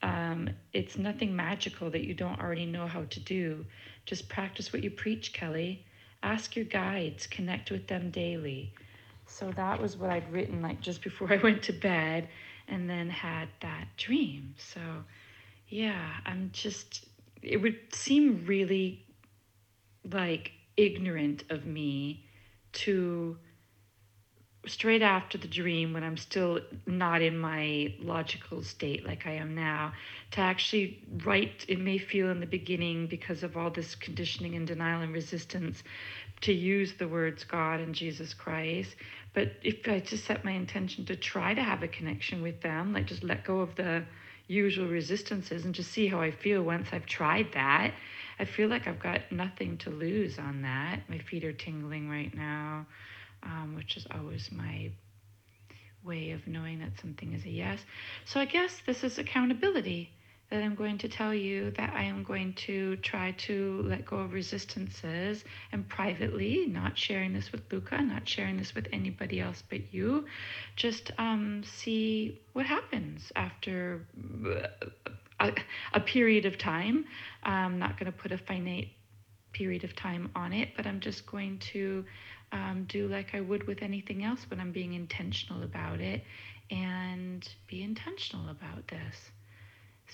Um, 0.03 0.51
it's 0.73 0.97
nothing 0.97 1.37
magical 1.37 1.91
that 1.91 2.05
you 2.05 2.15
don't 2.15 2.41
already 2.41 2.65
know 2.67 2.87
how 2.87 3.05
to 3.05 3.21
do. 3.21 3.65
Just 4.07 4.29
practice 4.29 4.73
what 4.73 4.83
you 4.83 4.91
preach, 4.91 5.35
Kelly. 5.35 5.85
Ask 6.23 6.57
your 6.57 6.65
guides, 6.65 7.27
connect 7.27 7.71
with 7.71 7.87
them 7.87 8.11
daily. 8.11 8.73
So 9.27 9.51
that 9.53 9.81
was 9.81 9.97
what 9.97 10.11
I'd 10.11 10.33
written 10.33 10.63
like 10.63 10.81
just 10.81 11.03
before 11.03 11.31
I 11.33 11.37
went 11.37 11.63
to 11.65 11.73
bed 11.73 12.29
and 12.69 12.89
then 12.89 13.11
had 13.11 13.49
that 13.61 13.89
dream. 13.99 14.55
So 14.57 14.81
yeah, 15.69 16.15
I'm 16.25 16.49
just 16.53 17.07
it 17.45 17.59
would 17.59 17.79
seem 17.93 18.45
really 18.47 19.05
like 20.11 20.53
ignorant 20.77 21.45
of 21.51 21.65
me 21.67 22.25
to 22.73 23.37
straight 24.67 25.03
after 25.03 25.37
the 25.37 25.47
dream 25.47 25.93
when 25.93 26.03
I'm 26.03 26.17
still 26.17 26.59
not 26.87 27.21
in 27.21 27.39
my 27.39 27.95
logical 28.01 28.63
state 28.63 29.07
like 29.07 29.27
I 29.27 29.33
am 29.33 29.55
now 29.55 29.93
to 30.33 30.41
actually 30.41 31.03
write 31.25 31.67
it 31.69 31.79
may 31.79 31.99
feel 31.99 32.31
in 32.31 32.41
the 32.41 32.47
beginning 32.47 33.07
because 33.07 33.43
of 33.43 33.57
all 33.57 33.71
this 33.71 33.95
conditioning 33.95 34.55
and 34.55 34.67
denial 34.67 35.03
and 35.03 35.13
resistance 35.13 35.83
to 36.41 36.53
use 36.53 36.95
the 36.95 37.09
words 37.09 37.45
God 37.45 37.81
and 37.81 37.95
Jesus 37.95 38.35
Christ. 38.35 38.97
But 39.35 39.53
if 39.63 39.87
I 39.87 40.01
just 40.01 40.25
set 40.25 40.45
my 40.45 40.53
intention 40.53 41.05
to 41.07 41.17
try 41.17 41.55
to 41.55 41.63
have 41.63 41.83
a 41.83 41.89
connection 41.89 42.43
with 42.43 42.61
them 42.63 42.95
like 42.95 43.07
just 43.07 43.23
let 43.23 43.45
go 43.45 43.61
of 43.61 43.75
the 43.75 44.05
usual 44.47 44.89
resistances 44.89 45.65
and 45.65 45.75
just 45.75 45.91
see 45.91 46.07
how 46.07 46.21
I 46.21 46.31
feel 46.31 46.63
once 46.63 46.89
I've 46.93 47.07
tried 47.07 47.53
that. 47.55 47.95
I 48.39 48.45
feel 48.45 48.69
like 48.69 48.87
I've 48.87 49.01
got 49.01 49.31
nothing 49.31 49.79
to 49.79 49.91
lose 49.91 50.39
on 50.39 50.63
that. 50.63 51.01
My 51.09 51.19
feet 51.19 51.45
are 51.45 51.53
tingling 51.53 52.11
right 52.11 52.35
now, 52.35 52.87
um, 53.43 53.75
which 53.77 53.97
is 53.97 54.07
always 54.11 54.51
my 54.53 54.91
way 56.03 56.33
of 56.33 56.47
knowing 56.47 56.81
that 56.81 57.01
something 57.01 57.33
is 57.33 57.45
a 57.45 57.51
yes. 57.51 57.81
So 58.27 58.41
I 58.41 58.45
guess 58.45 58.83
this 58.87 59.05
is 59.05 59.19
accountability 59.19 60.11
that 60.55 60.63
I'm 60.63 60.77
going 60.77 60.99
to 60.99 61.09
tell 61.09 61.35
you 61.35 61.73
that 61.73 61.93
I 61.95 62.05
am 62.05 62.23
going 62.23 62.53
to 62.69 62.95
try 62.99 63.33
to 63.33 63.83
let 63.85 64.07
go 64.07 64.19
of 64.19 64.33
resistances 64.33 65.45
and 65.73 65.89
privately, 65.89 66.67
not 66.69 66.97
sharing 66.97 67.33
this 67.33 67.51
with 67.51 67.63
Luca, 67.73 68.01
not 68.01 68.29
sharing 68.29 68.57
this 68.57 68.73
with 68.73 68.87
anybody 68.93 69.41
else 69.41 69.65
but 69.69 69.93
you. 69.93 70.27
Just 70.77 71.11
um, 71.19 71.65
see 71.65 72.41
what 72.53 72.67
happens 72.67 73.33
after 73.35 74.07
a, 75.41 75.53
a 75.93 75.99
period 75.99 76.47
of 76.47 76.57
time. 76.57 77.05
I'm 77.43 77.81
not 77.81 77.99
going 77.99 78.13
to 78.13 78.17
put 78.17 78.31
a 78.31 78.39
finite 78.39 78.91
period 79.53 79.83
of 79.83 79.97
time 79.97 80.31
on 80.37 80.53
it, 80.53 80.69
but 80.77 80.87
I'm 80.87 81.01
just 81.01 81.27
going 81.27 81.59
to 81.73 82.05
um, 82.53 82.85
do 82.89 83.09
like 83.09 83.35
I 83.35 83.41
would 83.41 83.67
with 83.67 83.83
anything 83.83 84.23
else 84.23 84.47
when 84.49 84.61
I'm 84.61 84.71
being 84.71 84.95
intentional 84.95 85.65
about 85.65 86.01
it 86.01 86.23
and 86.71 87.45
be 87.67 87.83
intentional 87.83 88.51
about 88.51 88.87
this 88.87 89.33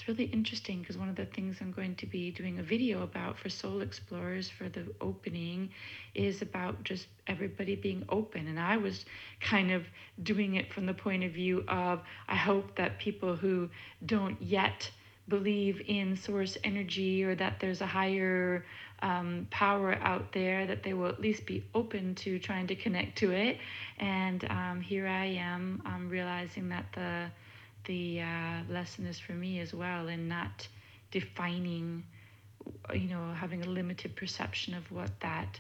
it's 0.01 0.09
really 0.09 0.31
interesting 0.33 0.81
because 0.81 0.97
one 0.97 1.11
of 1.11 1.17
the 1.17 1.27
things 1.27 1.59
I'm 1.61 1.73
going 1.73 1.95
to 1.97 2.07
be 2.07 2.31
doing 2.31 2.59
a 2.59 2.63
video 2.63 3.03
about 3.03 3.39
for 3.39 3.51
Soul 3.51 3.83
Explorers 3.83 4.49
for 4.49 4.67
the 4.71 4.87
opening 4.99 5.69
is 6.15 6.41
about 6.41 6.83
just 6.85 7.07
everybody 7.27 7.77
being 7.77 8.07
open. 8.09 8.47
And 8.47 8.59
I 8.59 8.79
was 8.79 9.05
kind 9.43 9.71
of 9.71 9.85
doing 10.23 10.55
it 10.55 10.73
from 10.73 10.87
the 10.87 10.95
point 10.95 11.23
of 11.25 11.33
view 11.33 11.65
of 11.69 12.01
I 12.27 12.37
hope 12.37 12.77
that 12.77 12.99
people 12.99 13.37
who 13.37 13.69
don't 14.07 14.41
yet 14.41 14.91
believe 15.29 15.83
in 15.87 16.17
source 16.17 16.57
energy 16.65 17.23
or 17.23 17.35
that 17.35 17.61
there's 17.61 17.83
a 17.83 17.87
higher 17.87 18.65
um, 19.03 19.49
power 19.51 19.97
out 19.97 20.33
there 20.33 20.67
that 20.67 20.83
they 20.83 20.95
will 20.95 21.09
at 21.09 21.21
least 21.21 21.45
be 21.45 21.63
open 21.75 22.15
to 22.15 22.39
trying 22.39 22.67
to 22.69 22.75
connect 22.75 23.19
to 23.19 23.33
it 23.33 23.59
and 23.99 24.45
um, 24.51 24.81
here 24.81 25.07
i 25.07 25.25
am 25.25 25.81
um, 25.87 26.09
realizing 26.11 26.69
that 26.69 26.85
the 26.95 27.31
the 27.85 28.23
uh, 28.23 28.73
lesson 28.73 29.07
is 29.07 29.19
for 29.19 29.33
me 29.33 29.61
as 29.61 29.73
well 29.75 30.09
in 30.09 30.29
not 30.29 30.67
defining, 31.11 32.05
you 32.93 33.09
know, 33.09 33.33
having 33.35 33.63
a 33.63 33.67
limited 33.67 34.15
perception 34.17 34.75
of 34.75 34.91
what 34.91 35.11
that 35.21 35.59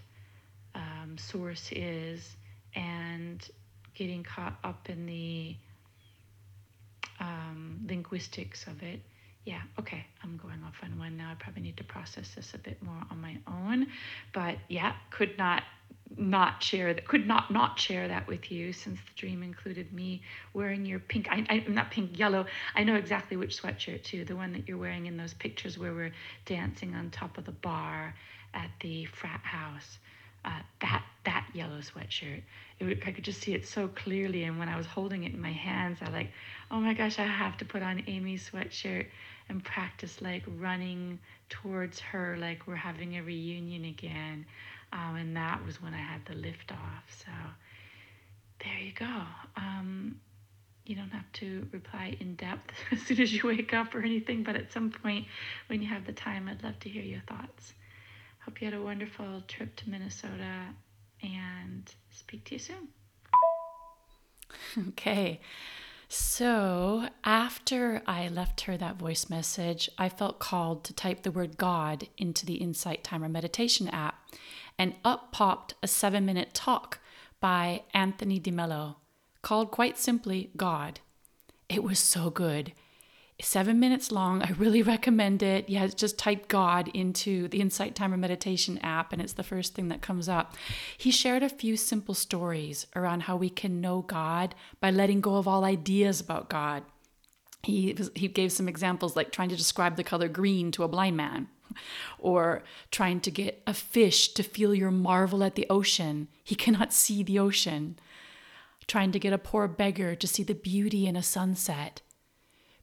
um, 0.74 1.16
source 1.18 1.70
is 1.72 2.36
and 2.74 3.48
getting 3.94 4.22
caught 4.22 4.58
up 4.64 4.88
in 4.88 5.06
the 5.06 5.56
um, 7.18 7.80
linguistics 7.88 8.66
of 8.66 8.82
it. 8.82 9.00
Yeah, 9.44 9.62
okay, 9.78 10.06
I'm 10.22 10.36
going 10.36 10.62
off 10.66 10.76
on 10.82 10.98
one 10.98 11.16
now. 11.16 11.30
I 11.30 11.34
probably 11.34 11.62
need 11.62 11.76
to 11.78 11.84
process 11.84 12.34
this 12.34 12.52
a 12.54 12.58
bit 12.58 12.82
more 12.82 13.02
on 13.10 13.20
my 13.20 13.38
own. 13.46 13.86
But 14.32 14.56
yeah, 14.68 14.92
could 15.10 15.36
not 15.38 15.62
not 16.16 16.62
share 16.62 16.92
that 16.92 17.06
could 17.06 17.26
not 17.26 17.50
not 17.50 17.78
share 17.78 18.08
that 18.08 18.26
with 18.26 18.50
you 18.50 18.72
since 18.72 18.98
the 18.98 19.12
dream 19.20 19.42
included 19.42 19.92
me 19.92 20.22
wearing 20.54 20.84
your 20.84 20.98
pink 20.98 21.28
I, 21.30 21.46
I 21.48 21.64
not 21.68 21.90
pink 21.90 22.18
yellow. 22.18 22.46
I 22.74 22.84
know 22.84 22.96
exactly 22.96 23.36
which 23.36 23.60
sweatshirt 23.60 24.02
too 24.02 24.24
the 24.24 24.36
one 24.36 24.52
that 24.52 24.66
you're 24.68 24.78
wearing 24.78 25.06
in 25.06 25.16
those 25.16 25.34
pictures 25.34 25.78
where 25.78 25.94
we're 25.94 26.12
dancing 26.46 26.94
on 26.94 27.10
top 27.10 27.38
of 27.38 27.44
the 27.44 27.52
bar 27.52 28.14
at 28.54 28.70
the 28.80 29.04
frat 29.06 29.40
house. 29.42 29.98
Uh, 30.42 30.58
that 30.80 31.04
that 31.24 31.46
yellow 31.52 31.78
sweatshirt. 31.80 32.42
It, 32.78 33.02
i 33.06 33.12
could 33.12 33.24
just 33.24 33.42
see 33.42 33.52
it 33.52 33.66
so 33.68 33.88
clearly 33.88 34.44
and 34.44 34.58
when 34.58 34.70
i 34.70 34.76
was 34.76 34.86
holding 34.86 35.24
it 35.24 35.34
in 35.34 35.40
my 35.40 35.52
hands 35.52 35.98
i 36.00 36.08
like 36.10 36.30
oh 36.70 36.80
my 36.80 36.94
gosh 36.94 37.18
i 37.18 37.24
have 37.24 37.58
to 37.58 37.66
put 37.66 37.82
on 37.82 38.02
amy's 38.06 38.48
sweatshirt 38.48 39.06
and 39.50 39.62
practice 39.62 40.22
like 40.22 40.42
running 40.58 41.18
towards 41.50 42.00
her 42.00 42.38
like 42.40 42.66
we're 42.66 42.74
having 42.74 43.18
a 43.18 43.22
reunion 43.22 43.84
again 43.84 44.46
um, 44.92 45.16
and 45.16 45.36
that 45.36 45.64
was 45.64 45.80
when 45.80 45.94
I 45.94 45.98
had 46.00 46.24
the 46.26 46.34
lift 46.34 46.72
off. 46.72 47.04
So 47.24 47.30
there 48.62 48.78
you 48.78 48.92
go. 48.92 49.22
Um, 49.56 50.20
you 50.84 50.96
don't 50.96 51.10
have 51.10 51.30
to 51.34 51.66
reply 51.72 52.16
in 52.20 52.34
depth 52.34 52.72
as 52.90 53.00
soon 53.02 53.20
as 53.20 53.32
you 53.32 53.42
wake 53.44 53.72
up 53.72 53.94
or 53.94 54.02
anything, 54.02 54.42
but 54.42 54.56
at 54.56 54.72
some 54.72 54.90
point 54.90 55.26
when 55.68 55.80
you 55.80 55.88
have 55.88 56.06
the 56.06 56.12
time, 56.12 56.48
I'd 56.48 56.62
love 56.62 56.78
to 56.80 56.88
hear 56.88 57.02
your 57.02 57.22
thoughts. 57.28 57.74
Hope 58.44 58.60
you 58.60 58.66
had 58.66 58.74
a 58.74 58.82
wonderful 58.82 59.42
trip 59.46 59.76
to 59.76 59.90
Minnesota 59.90 60.68
and 61.22 61.94
speak 62.10 62.44
to 62.46 62.54
you 62.54 62.58
soon. 62.58 62.88
Okay. 64.88 65.40
So, 66.08 67.08
after 67.22 68.02
I 68.04 68.26
left 68.26 68.62
her 68.62 68.76
that 68.76 68.96
voice 68.96 69.30
message, 69.30 69.88
I 69.96 70.08
felt 70.08 70.40
called 70.40 70.82
to 70.84 70.92
type 70.92 71.22
the 71.22 71.30
word 71.30 71.56
God 71.56 72.08
into 72.18 72.44
the 72.44 72.56
Insight 72.56 73.04
Timer 73.04 73.28
Meditation 73.28 73.86
app 73.88 74.19
and 74.80 74.94
up 75.04 75.30
popped 75.30 75.74
a 75.82 75.86
seven 75.86 76.24
minute 76.24 76.54
talk 76.54 77.00
by 77.38 77.82
Anthony 77.92 78.40
DeMello 78.40 78.96
called 79.42 79.70
quite 79.70 79.98
simply 79.98 80.50
God. 80.56 81.00
It 81.68 81.84
was 81.84 81.98
so 81.98 82.30
good. 82.30 82.72
Seven 83.42 83.78
minutes 83.78 84.10
long. 84.10 84.40
I 84.40 84.52
really 84.52 84.82
recommend 84.94 85.42
it. 85.42 85.68
Yeah, 85.68 85.86
just 85.88 86.18
type 86.18 86.48
God 86.48 86.88
into 86.94 87.46
the 87.48 87.60
Insight 87.60 87.94
Timer 87.94 88.16
Meditation 88.16 88.78
app, 88.78 89.12
and 89.12 89.20
it's 89.20 89.34
the 89.34 89.42
first 89.42 89.74
thing 89.74 89.88
that 89.88 90.00
comes 90.00 90.30
up. 90.30 90.54
He 90.96 91.10
shared 91.10 91.42
a 91.42 91.50
few 91.50 91.76
simple 91.76 92.14
stories 92.14 92.86
around 92.96 93.24
how 93.24 93.36
we 93.36 93.50
can 93.50 93.82
know 93.82 94.00
God 94.00 94.54
by 94.80 94.90
letting 94.90 95.20
go 95.20 95.36
of 95.36 95.46
all 95.46 95.64
ideas 95.64 96.22
about 96.22 96.48
God. 96.48 96.84
He, 97.62 97.94
he 98.14 98.28
gave 98.28 98.50
some 98.50 98.66
examples 98.66 99.14
like 99.14 99.30
trying 99.30 99.50
to 99.50 99.56
describe 99.56 99.96
the 99.96 100.04
color 100.04 100.28
green 100.28 100.70
to 100.72 100.84
a 100.84 100.88
blind 100.88 101.18
man 101.18 101.48
or 102.18 102.62
trying 102.90 103.20
to 103.20 103.30
get 103.30 103.62
a 103.66 103.74
fish 103.74 104.28
to 104.28 104.42
feel 104.42 104.74
your 104.74 104.90
marvel 104.90 105.42
at 105.42 105.54
the 105.54 105.66
ocean. 105.70 106.28
He 106.42 106.54
cannot 106.54 106.92
see 106.92 107.22
the 107.22 107.38
ocean. 107.38 107.98
Trying 108.86 109.12
to 109.12 109.18
get 109.18 109.32
a 109.32 109.38
poor 109.38 109.68
beggar 109.68 110.14
to 110.14 110.26
see 110.26 110.42
the 110.42 110.54
beauty 110.54 111.06
in 111.06 111.16
a 111.16 111.22
sunset. 111.22 112.00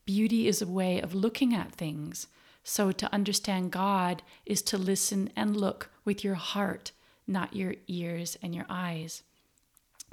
Beauty 0.05 0.47
is 0.47 0.61
a 0.61 0.67
way 0.67 1.01
of 1.01 1.13
looking 1.13 1.53
at 1.53 1.73
things. 1.73 2.27
So 2.63 2.91
to 2.91 3.13
understand 3.13 3.71
God 3.71 4.23
is 4.45 4.61
to 4.63 4.77
listen 4.77 5.29
and 5.35 5.55
look 5.55 5.89
with 6.03 6.23
your 6.23 6.35
heart, 6.35 6.91
not 7.25 7.55
your 7.55 7.75
ears 7.87 8.37
and 8.41 8.53
your 8.53 8.65
eyes. 8.69 9.23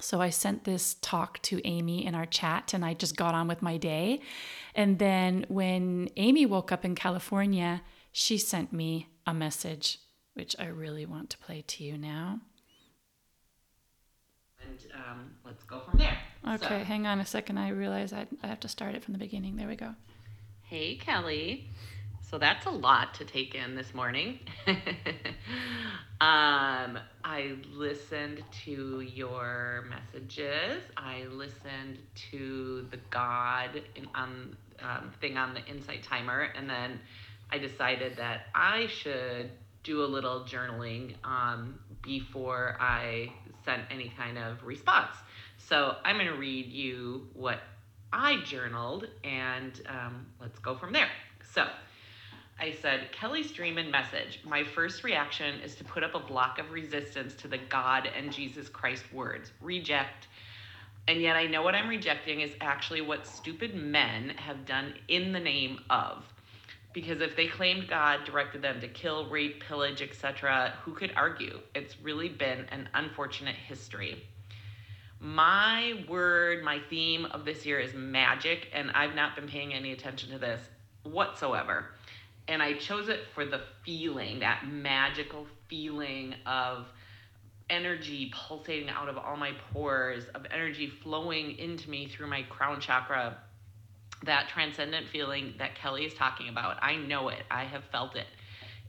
So 0.00 0.21
I 0.21 0.31
sent 0.31 0.64
this 0.64 0.95
talk 0.95 1.40
to 1.43 1.64
Amy 1.66 2.04
in 2.04 2.14
our 2.14 2.26
chat 2.26 2.75
and 2.75 2.85
I 2.85 2.95
just 2.95 3.16
got 3.16 3.35
on 3.35 3.47
with 3.47 3.62
my 3.62 3.76
day. 3.76 4.21
And 4.75 4.99
then 4.99 5.47
when 5.49 6.09
Amy 6.16 6.47
woke 6.47 6.73
up 6.73 6.85
in 6.85 6.95
California, 6.95 7.83
she 8.16 8.38
sent 8.38 8.73
me 8.73 9.09
a 9.26 9.35
message, 9.35 9.99
which 10.35 10.54
I 10.56 10.66
really 10.66 11.04
want 11.04 11.30
to 11.30 11.38
play 11.38 11.64
to 11.66 11.83
you 11.83 11.99
now. 11.99 12.38
And 14.62 14.78
um, 14.94 15.33
let's 15.44 15.64
go 15.64 15.80
from 15.80 15.99
there. 15.99 16.16
Okay, 16.49 16.78
so. 16.78 16.85
hang 16.85 17.09
on 17.09 17.18
a 17.18 17.26
second. 17.26 17.59
I 17.59 17.71
realize 17.71 18.12
I, 18.12 18.28
I 18.40 18.47
have 18.47 18.61
to 18.61 18.68
start 18.68 18.94
it 18.94 19.02
from 19.02 19.14
the 19.14 19.18
beginning. 19.18 19.56
There 19.56 19.66
we 19.66 19.75
go. 19.75 19.97
Hey, 20.62 20.94
Kelly. 20.94 21.68
So 22.23 22.38
that's 22.38 22.66
a 22.66 22.71
lot 22.71 23.14
to 23.14 23.25
take 23.25 23.56
in 23.56 23.75
this 23.75 23.92
morning. 23.94 24.38
um, 26.21 26.99
I 27.25 27.56
listened 27.73 28.44
to 28.64 29.00
your 29.00 29.87
messages. 29.90 30.85
I 30.97 31.25
listened 31.33 31.99
to 32.30 32.87
the 32.92 32.99
God 33.11 33.83
in, 33.97 34.06
on 34.14 34.56
um, 34.83 35.11
thing 35.21 35.37
on 35.37 35.52
the 35.52 35.64
Insight 35.66 36.04
Timer, 36.04 36.52
and 36.56 36.71
then 36.71 37.00
I 37.51 37.59
decided 37.59 38.17
that 38.17 38.47
I 38.55 38.87
should 38.89 39.51
do 39.83 40.03
a 40.03 40.07
little 40.07 40.41
journaling 40.41 41.15
um, 41.25 41.79
before 42.03 42.77
I 42.81 43.33
sent 43.65 43.83
any 43.91 44.13
kind 44.17 44.39
of 44.39 44.65
response. 44.65 45.15
So 45.59 45.97
I'm 46.05 46.17
going 46.17 46.27
to 46.27 46.39
read 46.39 46.67
you 46.67 47.29
what 47.35 47.61
I 48.13 48.43
journaled, 48.45 49.07
and 49.23 49.81
um, 49.89 50.27
let's 50.41 50.59
go 50.59 50.77
from 50.77 50.93
there. 50.93 51.09
So. 51.53 51.67
I 52.57 52.71
said, 52.81 53.11
Kelly's 53.11 53.51
dream 53.51 53.79
and 53.79 53.91
message. 53.91 54.41
My 54.45 54.63
first 54.63 55.03
reaction 55.03 55.61
is 55.61 55.75
to 55.75 55.85
put 55.85 56.05
up 56.05 56.15
a 56.15 56.21
block 56.21 56.61
of 56.61 56.71
resistance 56.71 57.35
to 57.37 57.49
the 57.49 57.59
God 57.59 58.09
and 58.17 58.33
Jesus 58.33 58.69
Christ 58.69 59.05
words. 59.13 59.51
Reject. 59.61 60.29
And 61.09 61.21
yet 61.21 61.37
I 61.37 61.47
know 61.47 61.63
what 61.63 61.75
I'm 61.75 61.89
rejecting 61.89 62.41
is 62.41 62.53
actually 62.61 63.01
what 63.01 63.27
stupid 63.27 63.75
men 63.75 64.31
have 64.37 64.65
done 64.67 64.95
in 65.09 65.33
the 65.33 65.41
name 65.41 65.81
of. 65.91 66.25
Because 66.95 67.21
if 67.21 67.37
they 67.37 67.49
claimed 67.49 67.89
God 67.89 68.25
directed 68.25 68.63
them 68.63 68.81
to 68.81 68.89
kill, 68.89 69.29
rape, 69.29 69.63
pillage, 69.63 70.01
etc., 70.01 70.73
who 70.85 70.95
could 70.95 71.13
argue? 71.15 71.61
It's 71.75 72.01
really 72.01 72.31
been 72.31 72.65
an 72.71 72.89
unfortunate 72.95 73.57
history. 73.57 74.25
My 75.21 76.03
word, 76.09 76.65
my 76.65 76.81
theme 76.89 77.27
of 77.27 77.45
this 77.45 77.67
year 77.67 77.81
is 77.81 77.93
magic, 77.95 78.69
and 78.73 78.91
I've 78.93 79.15
not 79.15 79.37
been 79.37 79.49
paying 79.49 79.75
any 79.75 79.93
attention 79.93 80.31
to 80.31 80.39
this 80.39 80.61
whatsoever 81.03 81.91
and 82.49 82.63
I 82.63 82.75
chose 82.75 83.09
it 83.09 83.21
for 83.35 83.45
the 83.45 83.61
feeling, 83.85 84.41
that 84.41 84.67
magical 84.67 85.47
feeling 85.69 86.35
of 86.47 86.87
energy 87.71 88.31
pulsating 88.35 88.91
out 88.91 89.09
of 89.09 89.17
all 89.17 89.37
my 89.37 89.53
pores, 89.73 90.25
of 90.35 90.45
energy 90.51 90.89
flowing 91.03 91.59
into 91.59 91.89
me 91.89 92.07
through 92.07 92.27
my 92.27 92.43
crown 92.43 92.81
chakra. 92.81 93.39
That 94.25 94.49
transcendent 94.49 95.09
feeling 95.09 95.54
that 95.59 95.75
Kelly 95.75 96.04
is 96.04 96.14
talking 96.14 96.49
about. 96.49 96.83
I 96.83 96.97
know 96.97 97.28
it, 97.28 97.45
I 97.50 97.64
have 97.64 97.85
felt 97.85 98.16
it. 98.16 98.26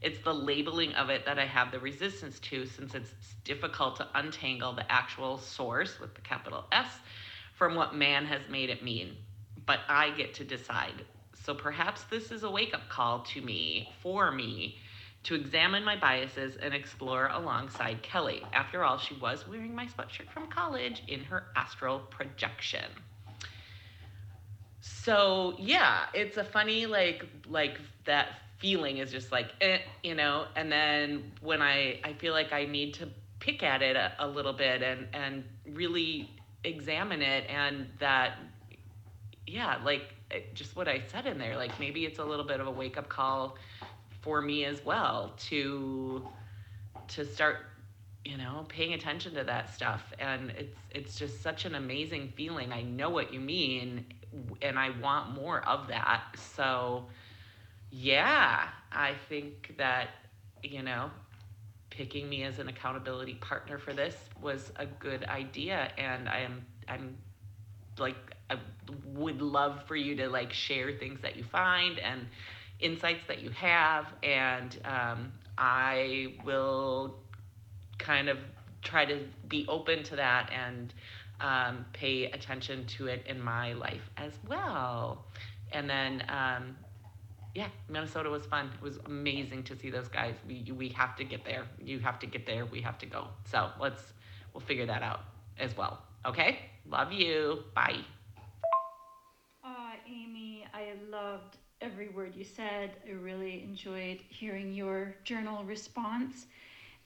It's 0.02 0.18
the 0.18 0.34
labeling 0.34 0.92
of 0.94 1.08
it 1.10 1.24
that 1.24 1.38
I 1.38 1.46
have 1.46 1.72
the 1.72 1.80
resistance 1.80 2.38
to 2.40 2.66
since 2.66 2.94
it's 2.94 3.12
difficult 3.44 3.96
to 3.96 4.08
untangle 4.14 4.74
the 4.74 4.90
actual 4.90 5.38
source 5.38 5.98
with 5.98 6.14
the 6.14 6.20
capital 6.20 6.64
S 6.72 6.88
from 7.54 7.74
what 7.74 7.94
man 7.94 8.26
has 8.26 8.42
made 8.50 8.70
it 8.70 8.84
mean. 8.84 9.16
But 9.64 9.80
I 9.88 10.10
get 10.10 10.34
to 10.34 10.44
decide 10.44 11.04
so 11.46 11.54
perhaps 11.54 12.02
this 12.04 12.32
is 12.32 12.42
a 12.42 12.50
wake 12.50 12.74
up 12.74 12.88
call 12.88 13.20
to 13.20 13.40
me, 13.40 13.88
for 14.02 14.32
me, 14.32 14.78
to 15.22 15.36
examine 15.36 15.84
my 15.84 15.94
biases 15.96 16.56
and 16.56 16.74
explore 16.74 17.28
alongside 17.28 18.02
Kelly. 18.02 18.42
After 18.52 18.82
all, 18.82 18.98
she 18.98 19.14
was 19.14 19.46
wearing 19.46 19.72
my 19.72 19.86
sweatshirt 19.86 20.28
from 20.28 20.48
college 20.48 21.04
in 21.06 21.22
her 21.22 21.44
astral 21.54 22.00
projection. 22.00 22.90
So 24.88 25.54
yeah, 25.58 26.06
it's 26.14 26.36
a 26.36 26.44
funny 26.44 26.86
like 26.86 27.24
like 27.48 27.80
that 28.04 28.28
feeling 28.58 28.98
is 28.98 29.10
just 29.10 29.32
like 29.32 29.52
eh, 29.60 29.78
you 30.02 30.14
know, 30.14 30.46
and 30.54 30.70
then 30.70 31.32
when 31.40 31.60
I 31.60 32.00
I 32.04 32.12
feel 32.14 32.32
like 32.32 32.52
I 32.52 32.66
need 32.66 32.94
to 32.94 33.08
pick 33.40 33.62
at 33.62 33.82
it 33.82 33.96
a, 33.96 34.12
a 34.18 34.26
little 34.28 34.52
bit 34.52 34.82
and 34.82 35.08
and 35.12 35.44
really 35.66 36.30
examine 36.64 37.22
it 37.22 37.44
and 37.48 37.88
that 37.98 38.38
yeah, 39.46 39.78
like 39.84 40.14
just 40.54 40.76
what 40.76 40.88
I 40.88 41.02
said 41.06 41.26
in 41.26 41.38
there, 41.38 41.56
like 41.56 41.78
maybe 41.78 42.04
it's 42.04 42.18
a 42.18 42.24
little 42.24 42.44
bit 42.44 42.60
of 42.60 42.66
a 42.66 42.70
wake 42.70 42.96
up 42.96 43.08
call 43.08 43.56
for 44.20 44.40
me 44.40 44.64
as 44.64 44.84
well 44.84 45.34
to 45.48 46.26
to 47.08 47.24
start 47.24 47.58
you 48.24 48.36
know 48.36 48.64
paying 48.68 48.94
attention 48.94 49.34
to 49.34 49.44
that 49.44 49.72
stuff. 49.74 50.12
And 50.18 50.50
it's 50.50 50.76
it's 50.90 51.18
just 51.18 51.42
such 51.42 51.64
an 51.64 51.74
amazing 51.74 52.32
feeling. 52.36 52.72
I 52.72 52.82
know 52.82 53.10
what 53.10 53.32
you 53.32 53.40
mean 53.40 54.06
and 54.62 54.78
i 54.78 54.90
want 55.00 55.30
more 55.34 55.66
of 55.68 55.88
that. 55.88 56.22
So 56.36 57.06
yeah 57.90 58.68
i 58.92 59.14
think 59.28 59.74
that 59.78 60.08
you 60.62 60.82
know 60.82 61.10
picking 61.90 62.28
me 62.28 62.42
as 62.42 62.58
an 62.58 62.68
accountability 62.68 63.34
partner 63.34 63.78
for 63.78 63.92
this 63.94 64.16
was 64.40 64.72
a 64.76 64.86
good 64.86 65.24
idea 65.24 65.90
and 65.98 66.28
i 66.28 66.40
am 66.40 66.64
i'm 66.88 67.16
like 67.98 68.16
I 68.50 68.56
would 69.06 69.42
love 69.42 69.82
for 69.86 69.96
you 69.96 70.14
to 70.16 70.28
like 70.28 70.52
share 70.52 70.92
things 70.92 71.20
that 71.22 71.36
you 71.36 71.44
find 71.44 71.98
and 71.98 72.26
insights 72.80 73.26
that 73.28 73.40
you 73.42 73.50
have, 73.50 74.06
and 74.22 74.78
um, 74.84 75.32
I 75.58 76.34
will 76.44 77.16
kind 77.98 78.28
of 78.28 78.38
try 78.82 79.04
to 79.04 79.20
be 79.48 79.64
open 79.68 80.02
to 80.04 80.16
that 80.16 80.50
and 80.52 80.92
um, 81.40 81.84
pay 81.92 82.24
attention 82.30 82.86
to 82.86 83.06
it 83.06 83.24
in 83.26 83.40
my 83.40 83.72
life 83.74 84.10
as 84.16 84.32
well. 84.48 85.26
And 85.72 85.88
then, 85.88 86.24
um, 86.28 86.76
yeah, 87.54 87.68
Minnesota 87.88 88.30
was 88.30 88.46
fun. 88.46 88.70
It 88.74 88.82
was 88.82 88.98
amazing 89.06 89.64
to 89.64 89.76
see 89.76 89.90
those 89.90 90.08
guys. 90.08 90.34
We 90.46 90.70
we 90.76 90.88
have 90.90 91.16
to 91.16 91.24
get 91.24 91.44
there. 91.44 91.64
You 91.82 91.98
have 92.00 92.18
to 92.20 92.26
get 92.26 92.46
there. 92.46 92.66
We 92.66 92.80
have 92.82 92.98
to 92.98 93.06
go. 93.06 93.28
So 93.50 93.70
let's 93.80 94.12
we'll 94.52 94.60
figure 94.60 94.86
that 94.86 95.02
out 95.02 95.20
as 95.58 95.76
well. 95.76 96.02
Okay. 96.24 96.58
Love 96.88 97.12
you. 97.12 97.64
Bye. 97.74 98.00
Uh, 99.64 99.92
Amy, 100.06 100.64
I 100.72 100.92
loved 101.10 101.56
every 101.80 102.08
word 102.08 102.34
you 102.34 102.44
said. 102.44 102.92
I 103.08 103.12
really 103.12 103.62
enjoyed 103.64 104.20
hearing 104.28 104.72
your 104.72 105.16
journal 105.24 105.64
response. 105.64 106.46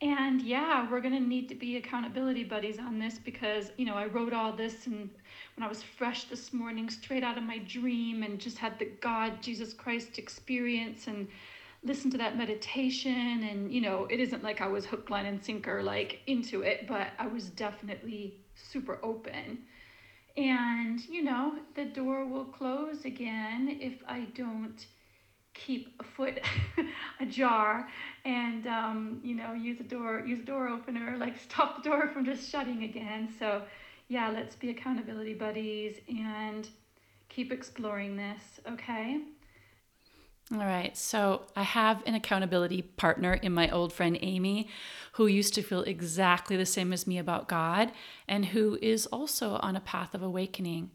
And 0.02 0.40
yeah, 0.40 0.90
we're 0.90 1.02
going 1.02 1.14
to 1.14 1.20
need 1.20 1.48
to 1.50 1.54
be 1.54 1.76
accountability 1.76 2.44
buddies 2.44 2.78
on 2.78 2.98
this 2.98 3.18
because, 3.18 3.70
you 3.76 3.84
know, 3.84 3.94
I 3.94 4.06
wrote 4.06 4.32
all 4.32 4.52
this 4.52 4.86
and 4.86 5.10
when 5.56 5.64
I 5.64 5.68
was 5.68 5.82
fresh 5.82 6.24
this 6.24 6.54
morning, 6.54 6.88
straight 6.88 7.22
out 7.22 7.36
of 7.36 7.44
my 7.44 7.58
dream, 7.58 8.22
and 8.22 8.38
just 8.38 8.56
had 8.56 8.78
the 8.78 8.86
God, 9.02 9.42
Jesus 9.42 9.74
Christ 9.74 10.18
experience 10.18 11.06
and 11.06 11.28
listened 11.82 12.12
to 12.12 12.18
that 12.18 12.38
meditation. 12.38 13.42
And, 13.42 13.70
you 13.70 13.82
know, 13.82 14.06
it 14.06 14.20
isn't 14.20 14.42
like 14.42 14.62
I 14.62 14.68
was 14.68 14.86
hook, 14.86 15.10
line, 15.10 15.26
and 15.26 15.44
sinker 15.44 15.82
like 15.82 16.20
into 16.26 16.62
it, 16.62 16.86
but 16.88 17.08
I 17.18 17.26
was 17.26 17.50
definitely 17.50 18.36
super 18.54 18.98
open. 19.02 19.58
And, 20.38 21.04
you 21.06 21.22
know, 21.22 21.56
the 21.74 21.84
door 21.84 22.24
will 22.24 22.46
close 22.46 23.04
again 23.04 23.76
if 23.80 24.02
I 24.08 24.20
don't 24.34 24.86
keep 25.54 25.94
a 26.00 26.04
foot 26.04 26.40
ajar 27.20 27.88
and, 28.24 28.66
um, 28.66 29.20
you 29.22 29.34
know, 29.34 29.52
use 29.52 29.80
a 29.80 29.84
door, 29.84 30.22
use 30.26 30.40
a 30.40 30.44
door 30.44 30.68
opener, 30.68 31.16
like 31.18 31.38
stop 31.38 31.82
the 31.82 31.88
door 31.88 32.08
from 32.08 32.24
just 32.24 32.48
shutting 32.48 32.84
again. 32.84 33.28
So, 33.38 33.62
yeah, 34.08 34.30
let's 34.30 34.54
be 34.54 34.70
accountability 34.70 35.34
buddies 35.34 36.00
and 36.08 36.68
keep 37.28 37.52
exploring 37.52 38.16
this, 38.16 38.60
okay? 38.68 39.20
All 40.52 40.58
right. 40.58 40.96
So 40.96 41.42
I 41.54 41.62
have 41.62 42.02
an 42.06 42.16
accountability 42.16 42.82
partner 42.82 43.34
in 43.34 43.52
my 43.52 43.70
old 43.70 43.92
friend 43.92 44.18
Amy, 44.20 44.68
who 45.12 45.28
used 45.28 45.54
to 45.54 45.62
feel 45.62 45.82
exactly 45.82 46.56
the 46.56 46.66
same 46.66 46.92
as 46.92 47.06
me 47.06 47.18
about 47.18 47.46
God 47.46 47.92
and 48.26 48.46
who 48.46 48.76
is 48.82 49.06
also 49.06 49.60
on 49.62 49.76
a 49.76 49.80
path 49.80 50.12
of 50.12 50.22
awakening. 50.22 50.90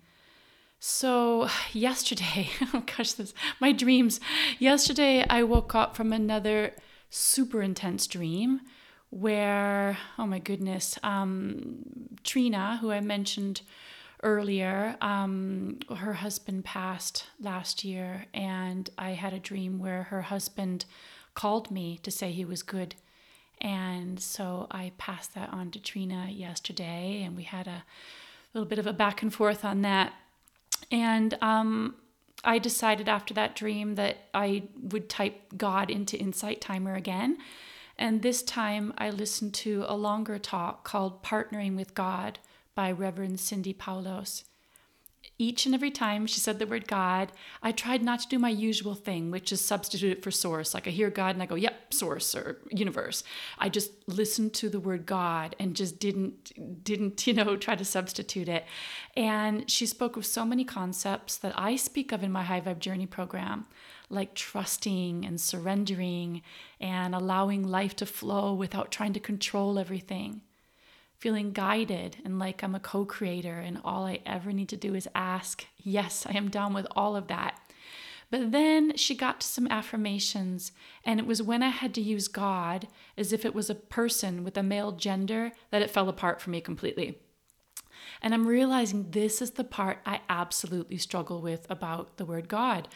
So 0.79 1.49
yesterday, 1.73 2.49
oh 2.73 2.83
gosh, 2.85 3.13
this 3.13 3.33
my 3.59 3.71
dreams. 3.71 4.19
Yesterday 4.59 5.25
I 5.29 5.43
woke 5.43 5.75
up 5.75 5.95
from 5.95 6.13
another 6.13 6.73
super 7.09 7.61
intense 7.61 8.07
dream 8.07 8.61
where, 9.09 9.97
oh 10.17 10.25
my 10.25 10.39
goodness, 10.39 10.99
um, 11.01 11.85
Trina, 12.23 12.79
who 12.81 12.91
I 12.91 12.99
mentioned 12.99 13.61
earlier, 14.23 14.97
um, 15.01 15.79
her 15.95 16.13
husband 16.13 16.65
passed 16.65 17.25
last 17.39 17.85
year, 17.85 18.25
and 18.33 18.89
I 18.97 19.11
had 19.11 19.33
a 19.33 19.39
dream 19.39 19.79
where 19.79 20.03
her 20.03 20.23
husband 20.23 20.85
called 21.33 21.71
me 21.71 21.99
to 22.03 22.11
say 22.11 22.31
he 22.31 22.43
was 22.43 22.63
good. 22.63 22.95
And 23.61 24.19
so 24.19 24.67
I 24.71 24.91
passed 24.97 25.33
that 25.35 25.53
on 25.53 25.71
to 25.71 25.79
Trina 25.79 26.27
yesterday, 26.29 27.23
and 27.23 27.37
we 27.37 27.43
had 27.43 27.67
a 27.67 27.83
little 28.53 28.67
bit 28.67 28.79
of 28.79 28.87
a 28.87 28.93
back 28.93 29.21
and 29.21 29.33
forth 29.33 29.63
on 29.63 29.81
that. 29.83 30.13
And 30.91 31.37
um, 31.41 31.95
I 32.43 32.59
decided 32.59 33.09
after 33.09 33.33
that 33.33 33.55
dream 33.55 33.95
that 33.95 34.17
I 34.33 34.63
would 34.79 35.09
type 35.09 35.57
God 35.57 35.89
into 35.89 36.17
Insight 36.17 36.61
Timer 36.61 36.95
again. 36.95 37.37
And 37.97 38.21
this 38.21 38.43
time 38.43 38.93
I 38.97 39.09
listened 39.09 39.53
to 39.55 39.85
a 39.87 39.95
longer 39.95 40.37
talk 40.37 40.83
called 40.83 41.23
Partnering 41.23 41.75
with 41.75 41.95
God 41.95 42.39
by 42.75 42.91
Reverend 42.91 43.39
Cindy 43.39 43.73
Paulos 43.73 44.43
each 45.37 45.65
and 45.65 45.75
every 45.75 45.91
time 45.91 46.25
she 46.25 46.39
said 46.39 46.59
the 46.59 46.67
word 46.67 46.87
God, 46.87 47.31
I 47.61 47.73
tried 47.73 48.01
not 48.01 48.21
to 48.21 48.27
do 48.29 48.39
my 48.39 48.49
usual 48.49 48.95
thing, 48.95 49.31
which 49.31 49.51
is 49.51 49.59
substitute 49.59 50.17
it 50.17 50.23
for 50.23 50.31
source. 50.31 50.73
Like 50.73 50.87
I 50.87 50.91
hear 50.91 51.09
God 51.09 51.35
and 51.35 51.43
I 51.43 51.45
go, 51.45 51.55
yep, 51.55 51.93
source 51.93 52.33
or 52.33 52.59
universe. 52.71 53.21
I 53.59 53.67
just 53.67 53.91
listened 54.07 54.53
to 54.55 54.69
the 54.69 54.79
word 54.79 55.05
God 55.05 55.55
and 55.59 55.75
just 55.75 55.99
didn't 55.99 56.83
didn't, 56.83 57.27
you 57.27 57.33
know, 57.33 57.57
try 57.57 57.75
to 57.75 57.83
substitute 57.83 58.47
it. 58.47 58.65
And 59.17 59.69
she 59.69 59.85
spoke 59.85 60.15
of 60.15 60.25
so 60.25 60.45
many 60.45 60.63
concepts 60.63 61.35
that 61.37 61.53
I 61.57 61.75
speak 61.75 62.13
of 62.13 62.23
in 62.23 62.31
my 62.31 62.43
high 62.43 62.61
vibe 62.61 62.79
journey 62.79 63.05
program, 63.05 63.65
like 64.09 64.35
trusting 64.35 65.25
and 65.25 65.41
surrendering 65.41 66.43
and 66.79 67.13
allowing 67.13 67.67
life 67.67 67.95
to 67.97 68.05
flow 68.05 68.53
without 68.53 68.89
trying 68.89 69.13
to 69.13 69.19
control 69.19 69.77
everything 69.77 70.41
feeling 71.17 71.51
guided 71.51 72.17
and 72.23 72.39
like 72.39 72.63
I'm 72.63 72.75
a 72.75 72.79
co 72.79 73.05
creator, 73.05 73.59
and 73.59 73.79
all 73.83 74.05
I 74.05 74.19
ever 74.25 74.51
need 74.51 74.69
to 74.69 74.77
do 74.77 74.95
is 74.95 75.07
ask. 75.15 75.65
Yes, 75.77 76.25
I 76.27 76.37
am 76.37 76.49
done 76.49 76.73
with 76.73 76.87
all 76.95 77.15
of 77.15 77.27
that. 77.27 77.59
But 78.31 78.51
then 78.51 78.97
she 78.97 79.15
got 79.15 79.41
to 79.41 79.47
some 79.47 79.67
affirmations, 79.67 80.71
and 81.03 81.19
it 81.19 81.27
was 81.27 81.41
when 81.41 81.61
I 81.61 81.69
had 81.69 81.93
to 81.95 82.01
use 82.01 82.27
God 82.27 82.87
as 83.17 83.31
if 83.31 83.45
it 83.45 83.53
was 83.53 83.69
a 83.69 83.75
person 83.75 84.43
with 84.43 84.57
a 84.57 84.63
male 84.63 84.91
gender 84.91 85.51
that 85.71 85.81
it 85.81 85.91
fell 85.91 86.09
apart 86.09 86.41
for 86.41 86.49
me 86.49 86.59
completely. 86.59 87.19
And 88.21 88.33
I'm 88.33 88.47
realizing 88.47 89.11
this 89.11 89.41
is 89.41 89.51
the 89.51 89.63
part 89.63 89.99
I 90.05 90.21
absolutely 90.29 90.97
struggle 90.97 91.41
with 91.41 91.67
about 91.69 92.17
the 92.17 92.25
word 92.25 92.47
God. 92.47 92.87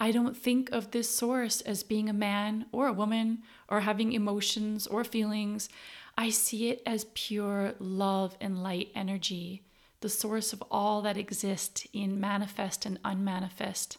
I 0.00 0.10
don't 0.10 0.36
think 0.36 0.70
of 0.70 0.90
this 0.90 1.08
source 1.08 1.60
as 1.60 1.82
being 1.82 2.08
a 2.08 2.14
man 2.14 2.66
or 2.72 2.86
a 2.86 2.92
woman 2.92 3.42
or 3.68 3.80
having 3.80 4.12
emotions 4.12 4.86
or 4.86 5.04
feelings. 5.04 5.68
I 6.16 6.30
see 6.30 6.68
it 6.68 6.82
as 6.84 7.06
pure 7.14 7.74
love 7.78 8.36
and 8.40 8.62
light 8.62 8.90
energy, 8.94 9.62
the 10.00 10.08
source 10.08 10.52
of 10.52 10.62
all 10.70 11.02
that 11.02 11.16
exists 11.16 11.86
in 11.92 12.20
manifest 12.20 12.86
and 12.86 12.98
unmanifest, 13.04 13.98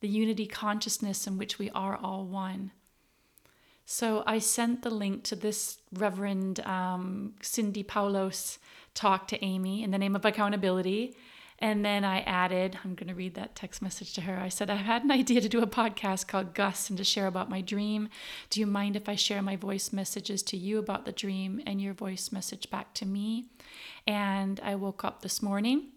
the 0.00 0.08
unity 0.08 0.46
consciousness 0.46 1.26
in 1.26 1.38
which 1.38 1.58
we 1.58 1.70
are 1.70 1.96
all 1.96 2.24
one. 2.24 2.72
So 3.84 4.22
I 4.26 4.38
sent 4.38 4.82
the 4.82 4.90
link 4.90 5.24
to 5.24 5.36
this 5.36 5.78
Reverend 5.92 6.60
um, 6.60 7.34
Cindy 7.42 7.82
Paulos 7.82 8.58
talk 8.94 9.26
to 9.28 9.44
Amy 9.44 9.82
in 9.82 9.90
the 9.90 9.98
name 9.98 10.14
of 10.14 10.24
accountability. 10.24 11.16
And 11.62 11.84
then 11.84 12.04
I 12.04 12.20
added, 12.20 12.78
I'm 12.82 12.94
going 12.94 13.08
to 13.08 13.14
read 13.14 13.34
that 13.34 13.54
text 13.54 13.82
message 13.82 14.14
to 14.14 14.22
her. 14.22 14.38
I 14.38 14.48
said, 14.48 14.70
I've 14.70 14.78
had 14.78 15.04
an 15.04 15.10
idea 15.10 15.42
to 15.42 15.48
do 15.48 15.60
a 15.60 15.66
podcast 15.66 16.26
called 16.26 16.54
Gus 16.54 16.88
and 16.88 16.96
to 16.96 17.04
share 17.04 17.26
about 17.26 17.50
my 17.50 17.60
dream. 17.60 18.08
Do 18.48 18.60
you 18.60 18.66
mind 18.66 18.96
if 18.96 19.08
I 19.08 19.14
share 19.14 19.42
my 19.42 19.56
voice 19.56 19.92
messages 19.92 20.42
to 20.44 20.56
you 20.56 20.78
about 20.78 21.04
the 21.04 21.12
dream 21.12 21.60
and 21.66 21.80
your 21.80 21.92
voice 21.92 22.32
message 22.32 22.70
back 22.70 22.94
to 22.94 23.06
me? 23.06 23.50
And 24.06 24.58
I 24.64 24.74
woke 24.74 25.04
up 25.04 25.20
this 25.20 25.42
morning 25.42 25.88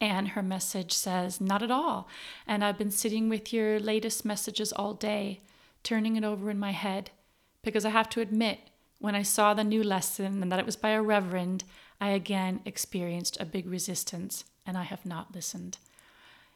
and 0.00 0.28
her 0.28 0.42
message 0.42 0.92
says, 0.92 1.40
Not 1.40 1.64
at 1.64 1.70
all. 1.70 2.08
And 2.46 2.64
I've 2.64 2.78
been 2.78 2.92
sitting 2.92 3.28
with 3.28 3.52
your 3.52 3.80
latest 3.80 4.24
messages 4.24 4.72
all 4.72 4.94
day, 4.94 5.40
turning 5.82 6.14
it 6.14 6.24
over 6.24 6.48
in 6.48 6.60
my 6.60 6.72
head, 6.72 7.10
because 7.62 7.84
I 7.84 7.90
have 7.90 8.08
to 8.10 8.20
admit, 8.20 8.60
when 8.98 9.14
I 9.14 9.22
saw 9.22 9.52
the 9.52 9.64
new 9.64 9.82
lesson 9.82 10.42
and 10.42 10.50
that 10.50 10.58
it 10.58 10.64
was 10.64 10.76
by 10.76 10.90
a 10.90 11.02
reverend, 11.02 11.64
I 12.00 12.10
again 12.10 12.60
experienced 12.64 13.36
a 13.40 13.44
big 13.44 13.66
resistance 13.66 14.44
and 14.66 14.76
I 14.76 14.82
have 14.84 15.06
not 15.06 15.34
listened. 15.34 15.78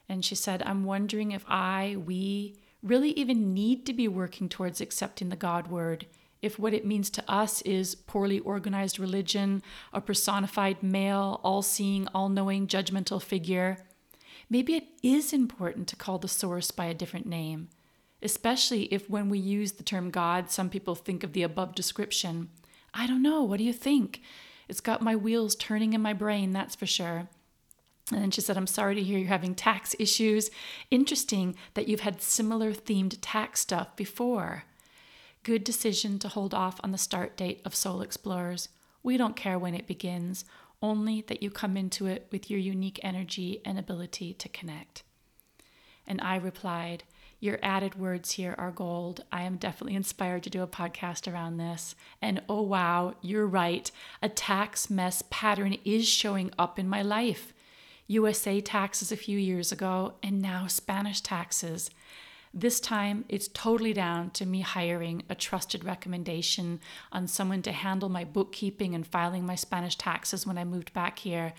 And 0.09 0.25
she 0.25 0.35
said, 0.35 0.63
I'm 0.65 0.85
wondering 0.85 1.33
if 1.33 1.45
I, 1.49 1.97
we, 2.05 2.57
really 2.83 3.11
even 3.11 3.53
need 3.53 3.85
to 3.87 3.93
be 3.93 4.09
working 4.09 4.49
towards 4.49 4.81
accepting 4.81 5.29
the 5.29 5.37
God 5.37 5.69
word 5.69 6.07
if 6.43 6.59
what 6.59 6.73
it 6.73 6.87
means 6.87 7.11
to 7.11 7.31
us 7.31 7.61
is 7.63 7.95
poorly 7.95 8.39
organized 8.41 8.99
religion, 8.99 9.63
a 9.93 10.01
personified 10.01 10.83
male, 10.83 11.39
all 11.45 11.61
seeing, 11.61 12.09
all 12.15 12.31
knowing, 12.31 12.67
judgmental 12.67 13.23
figure. 13.23 13.77
Maybe 14.49 14.75
it 14.75 14.89
is 15.03 15.33
important 15.33 15.87
to 15.89 15.97
call 15.97 16.19
the 16.19 16.29
source 16.29 16.71
by 16.71 16.87
a 16.87 16.95
different 16.95 17.27
name, 17.27 17.69
especially 18.23 18.85
if 18.85 19.09
when 19.11 19.29
we 19.29 19.39
use 19.39 19.73
the 19.73 19.83
term 19.83 20.11
God, 20.11 20.51
some 20.51 20.71
people 20.71 20.95
think 20.95 21.23
of 21.23 21.35
the 21.35 21.43
above 21.43 21.75
description. 21.75 22.49
I 22.95 23.07
don't 23.07 23.23
know. 23.23 23.43
What 23.43 23.59
do 23.59 23.65
you 23.65 23.75
think? 23.75 24.23
It's 24.67 24.81
got 24.81 25.03
my 25.03 25.15
wheels 25.15 25.55
turning 25.55 25.93
in 25.93 26.01
my 26.01 26.15
brain, 26.15 26.53
that's 26.53 26.75
for 26.75 26.87
sure. 26.87 27.29
And 28.13 28.23
then 28.23 28.31
she 28.31 28.41
said, 28.41 28.57
I'm 28.57 28.67
sorry 28.67 28.95
to 28.97 29.03
hear 29.03 29.19
you're 29.19 29.29
having 29.29 29.55
tax 29.55 29.95
issues. 29.99 30.51
Interesting 30.91 31.55
that 31.75 31.89
you've 31.89 32.01
had 32.01 32.21
similar 32.21 32.73
themed 32.73 33.19
tax 33.21 33.61
stuff 33.61 33.95
before. 33.97 34.65
Good 35.43 35.65
decision 35.65 36.19
to 36.19 36.29
hold 36.29 36.53
off 36.53 36.81
on 36.83 36.93
the 36.93 36.99
start 36.99 37.37
date 37.37 37.63
of 37.65 37.75
Soul 37.75 38.03
Explorers. 38.03 38.69
We 39.03 39.17
don't 39.17 39.37
care 39.37 39.59
when 39.59 39.75
it 39.75 39.87
begins, 39.87 40.45
only 40.83 41.23
that 41.29 41.43
you 41.43 41.51
come 41.51 41.77
into 41.77 42.07
it 42.07 42.27
with 42.31 42.51
your 42.51 42.59
unique 42.59 43.01
energy 43.03 43.61
and 43.65 43.79
ability 43.79 44.35
to 44.35 44.49
connect. 44.49 45.03
And 46.07 46.21
I 46.21 46.37
replied, 46.37 47.05
Your 47.39 47.59
added 47.63 47.95
words 47.95 48.33
here 48.33 48.55
are 48.59 48.71
gold. 48.71 49.25
I 49.31 49.43
am 49.43 49.57
definitely 49.57 49.95
inspired 49.95 50.43
to 50.43 50.51
do 50.51 50.63
a 50.63 50.67
podcast 50.67 51.33
around 51.33 51.57
this. 51.57 51.95
And 52.21 52.43
oh 52.49 52.63
wow, 52.63 53.15
you're 53.23 53.47
right. 53.47 53.91
A 54.21 54.29
tax 54.29 54.91
mess 54.91 55.23
pattern 55.31 55.77
is 55.85 56.09
showing 56.09 56.51
up 56.59 56.79
in 56.79 56.89
my 56.89 57.03
life. 57.03 57.55
USA 58.11 58.61
taxes 58.61 59.13
a 59.13 59.17
few 59.17 59.39
years 59.39 59.71
ago, 59.71 60.15
and 60.21 60.43
now 60.43 60.67
Spanish 60.67 61.21
taxes. 61.21 61.91
This 62.53 62.81
time, 62.81 63.25
it's 63.29 63.47
totally 63.47 63.93
down 63.93 64.31
to 64.31 64.45
me 64.45 64.63
hiring 64.63 65.23
a 65.29 65.37
trusted 65.37 65.85
recommendation 65.85 66.81
on 67.13 67.29
someone 67.29 67.63
to 67.63 67.71
handle 67.71 68.09
my 68.09 68.25
bookkeeping 68.25 68.97
and 68.97 69.07
filing 69.07 69.47
my 69.47 69.55
Spanish 69.55 69.95
taxes 69.95 70.45
when 70.45 70.59
I 70.59 70.65
moved 70.65 70.93
back 70.93 71.21
here. 71.21 71.53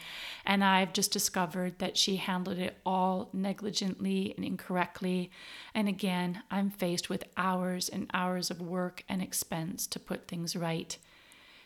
And 0.46 0.62
I've 0.62 0.92
just 0.92 1.14
discovered 1.14 1.80
that 1.80 1.96
she 1.96 2.18
handled 2.18 2.58
it 2.58 2.76
all 2.86 3.30
negligently 3.32 4.34
and 4.36 4.44
incorrectly. 4.44 5.32
And 5.74 5.88
again, 5.88 6.44
I'm 6.52 6.70
faced 6.70 7.10
with 7.10 7.24
hours 7.38 7.88
and 7.88 8.12
hours 8.14 8.52
of 8.52 8.60
work 8.60 9.06
and 9.08 9.22
expense 9.22 9.88
to 9.88 10.00
put 10.02 10.28
things 10.28 10.58
right. 10.58 10.98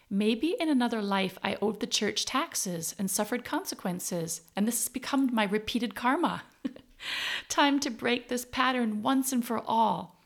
Maybe 0.09 0.55
in 0.59 0.69
another 0.69 1.01
life 1.01 1.37
I 1.43 1.57
owed 1.61 1.79
the 1.79 1.87
church 1.87 2.25
taxes 2.25 2.93
and 2.99 3.09
suffered 3.09 3.43
consequences, 3.43 4.41
and 4.55 4.67
this 4.67 4.83
has 4.83 4.89
become 4.89 5.33
my 5.33 5.45
repeated 5.45 5.95
karma. 5.95 6.43
Time 7.49 7.79
to 7.79 7.89
break 7.89 8.27
this 8.27 8.45
pattern 8.45 9.01
once 9.01 9.31
and 9.31 9.43
for 9.43 9.59
all. 9.65 10.21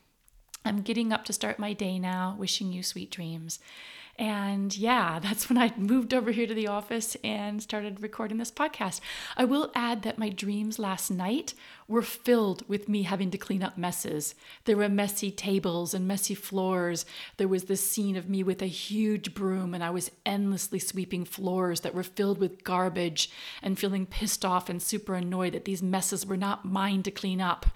I'm 0.64 0.82
getting 0.82 1.12
up 1.12 1.24
to 1.24 1.32
start 1.32 1.58
my 1.58 1.72
day 1.72 1.98
now, 1.98 2.36
wishing 2.38 2.72
you 2.72 2.82
sweet 2.82 3.10
dreams. 3.10 3.58
And 4.20 4.76
yeah, 4.76 5.18
that's 5.22 5.48
when 5.48 5.56
I 5.56 5.72
moved 5.76 6.12
over 6.12 6.30
here 6.30 6.46
to 6.46 6.54
the 6.54 6.68
office 6.68 7.16
and 7.24 7.62
started 7.62 8.02
recording 8.02 8.36
this 8.36 8.52
podcast. 8.52 9.00
I 9.36 9.46
will 9.46 9.72
add 9.74 10.02
that 10.02 10.18
my 10.18 10.28
dreams 10.28 10.78
last 10.78 11.10
night 11.10 11.54
were 11.88 12.02
filled 12.02 12.68
with 12.68 12.88
me 12.88 13.04
having 13.04 13.30
to 13.30 13.38
clean 13.38 13.62
up 13.62 13.78
messes. 13.78 14.34
There 14.66 14.76
were 14.76 14.90
messy 14.90 15.30
tables 15.30 15.94
and 15.94 16.06
messy 16.06 16.34
floors. 16.34 17.06
There 17.38 17.48
was 17.48 17.64
this 17.64 17.80
scene 17.90 18.14
of 18.14 18.28
me 18.28 18.42
with 18.42 18.60
a 18.60 18.66
huge 18.66 19.32
broom, 19.34 19.72
and 19.72 19.82
I 19.82 19.90
was 19.90 20.10
endlessly 20.26 20.78
sweeping 20.78 21.24
floors 21.24 21.80
that 21.80 21.94
were 21.94 22.02
filled 22.02 22.38
with 22.38 22.62
garbage 22.62 23.30
and 23.62 23.78
feeling 23.78 24.04
pissed 24.04 24.44
off 24.44 24.68
and 24.68 24.82
super 24.82 25.14
annoyed 25.14 25.54
that 25.54 25.64
these 25.64 25.82
messes 25.82 26.26
were 26.26 26.36
not 26.36 26.66
mine 26.66 27.02
to 27.04 27.10
clean 27.10 27.40
up. 27.40 27.66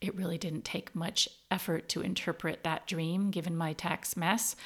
It 0.00 0.16
really 0.16 0.38
didn't 0.38 0.64
take 0.64 0.94
much 0.94 1.28
effort 1.50 1.88
to 1.90 2.00
interpret 2.00 2.64
that 2.64 2.86
dream, 2.86 3.30
given 3.30 3.56
my 3.56 3.74
tax 3.74 4.16
mess. 4.16 4.56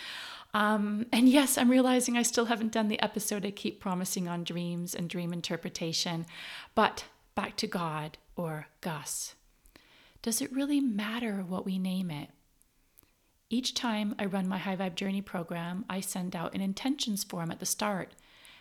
Um, 0.54 1.06
and 1.12 1.28
yes, 1.28 1.58
I'm 1.58 1.70
realizing 1.70 2.16
I 2.16 2.22
still 2.22 2.46
haven't 2.46 2.72
done 2.72 2.88
the 2.88 3.02
episode 3.02 3.44
I 3.44 3.50
keep 3.50 3.80
promising 3.80 4.28
on 4.28 4.44
dreams 4.44 4.94
and 4.94 5.08
dream 5.08 5.32
interpretation. 5.32 6.26
But 6.74 7.04
back 7.34 7.56
to 7.58 7.66
God 7.66 8.18
or 8.37 8.68
Gus. 8.80 9.34
Does 10.22 10.40
it 10.40 10.52
really 10.52 10.80
matter 10.80 11.44
what 11.46 11.64
we 11.64 11.78
name 11.78 12.11
it? 12.11 12.30
Each 13.50 13.72
time 13.72 14.14
I 14.18 14.26
run 14.26 14.48
my 14.48 14.58
High 14.58 14.76
Vibe 14.76 14.94
Journey 14.94 15.22
program, 15.22 15.84
I 15.88 16.00
send 16.00 16.37
out 16.37 16.54
an 16.54 16.61
intentions 16.61 17.24
form 17.24 17.50
at 17.50 17.61
the 17.61 17.66
start. 17.66 18.12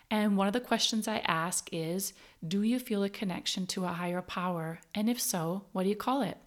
And 0.09 0.37
one 0.37 0.47
of 0.47 0.53
the 0.53 0.61
questions 0.61 1.07
I 1.07 1.17
ask 1.25 1.67
is 1.73 2.13
Do 2.47 2.61
you 2.61 2.79
feel 2.79 3.03
a 3.03 3.09
connection 3.09 3.67
to 3.67 3.85
a 3.85 3.89
higher 3.89 4.21
power? 4.21 4.79
And 4.95 5.09
if 5.09 5.19
so, 5.19 5.65
what 5.73 5.83
do 5.83 5.89
you 5.89 5.95
call 5.95 6.21
it? 6.21 6.37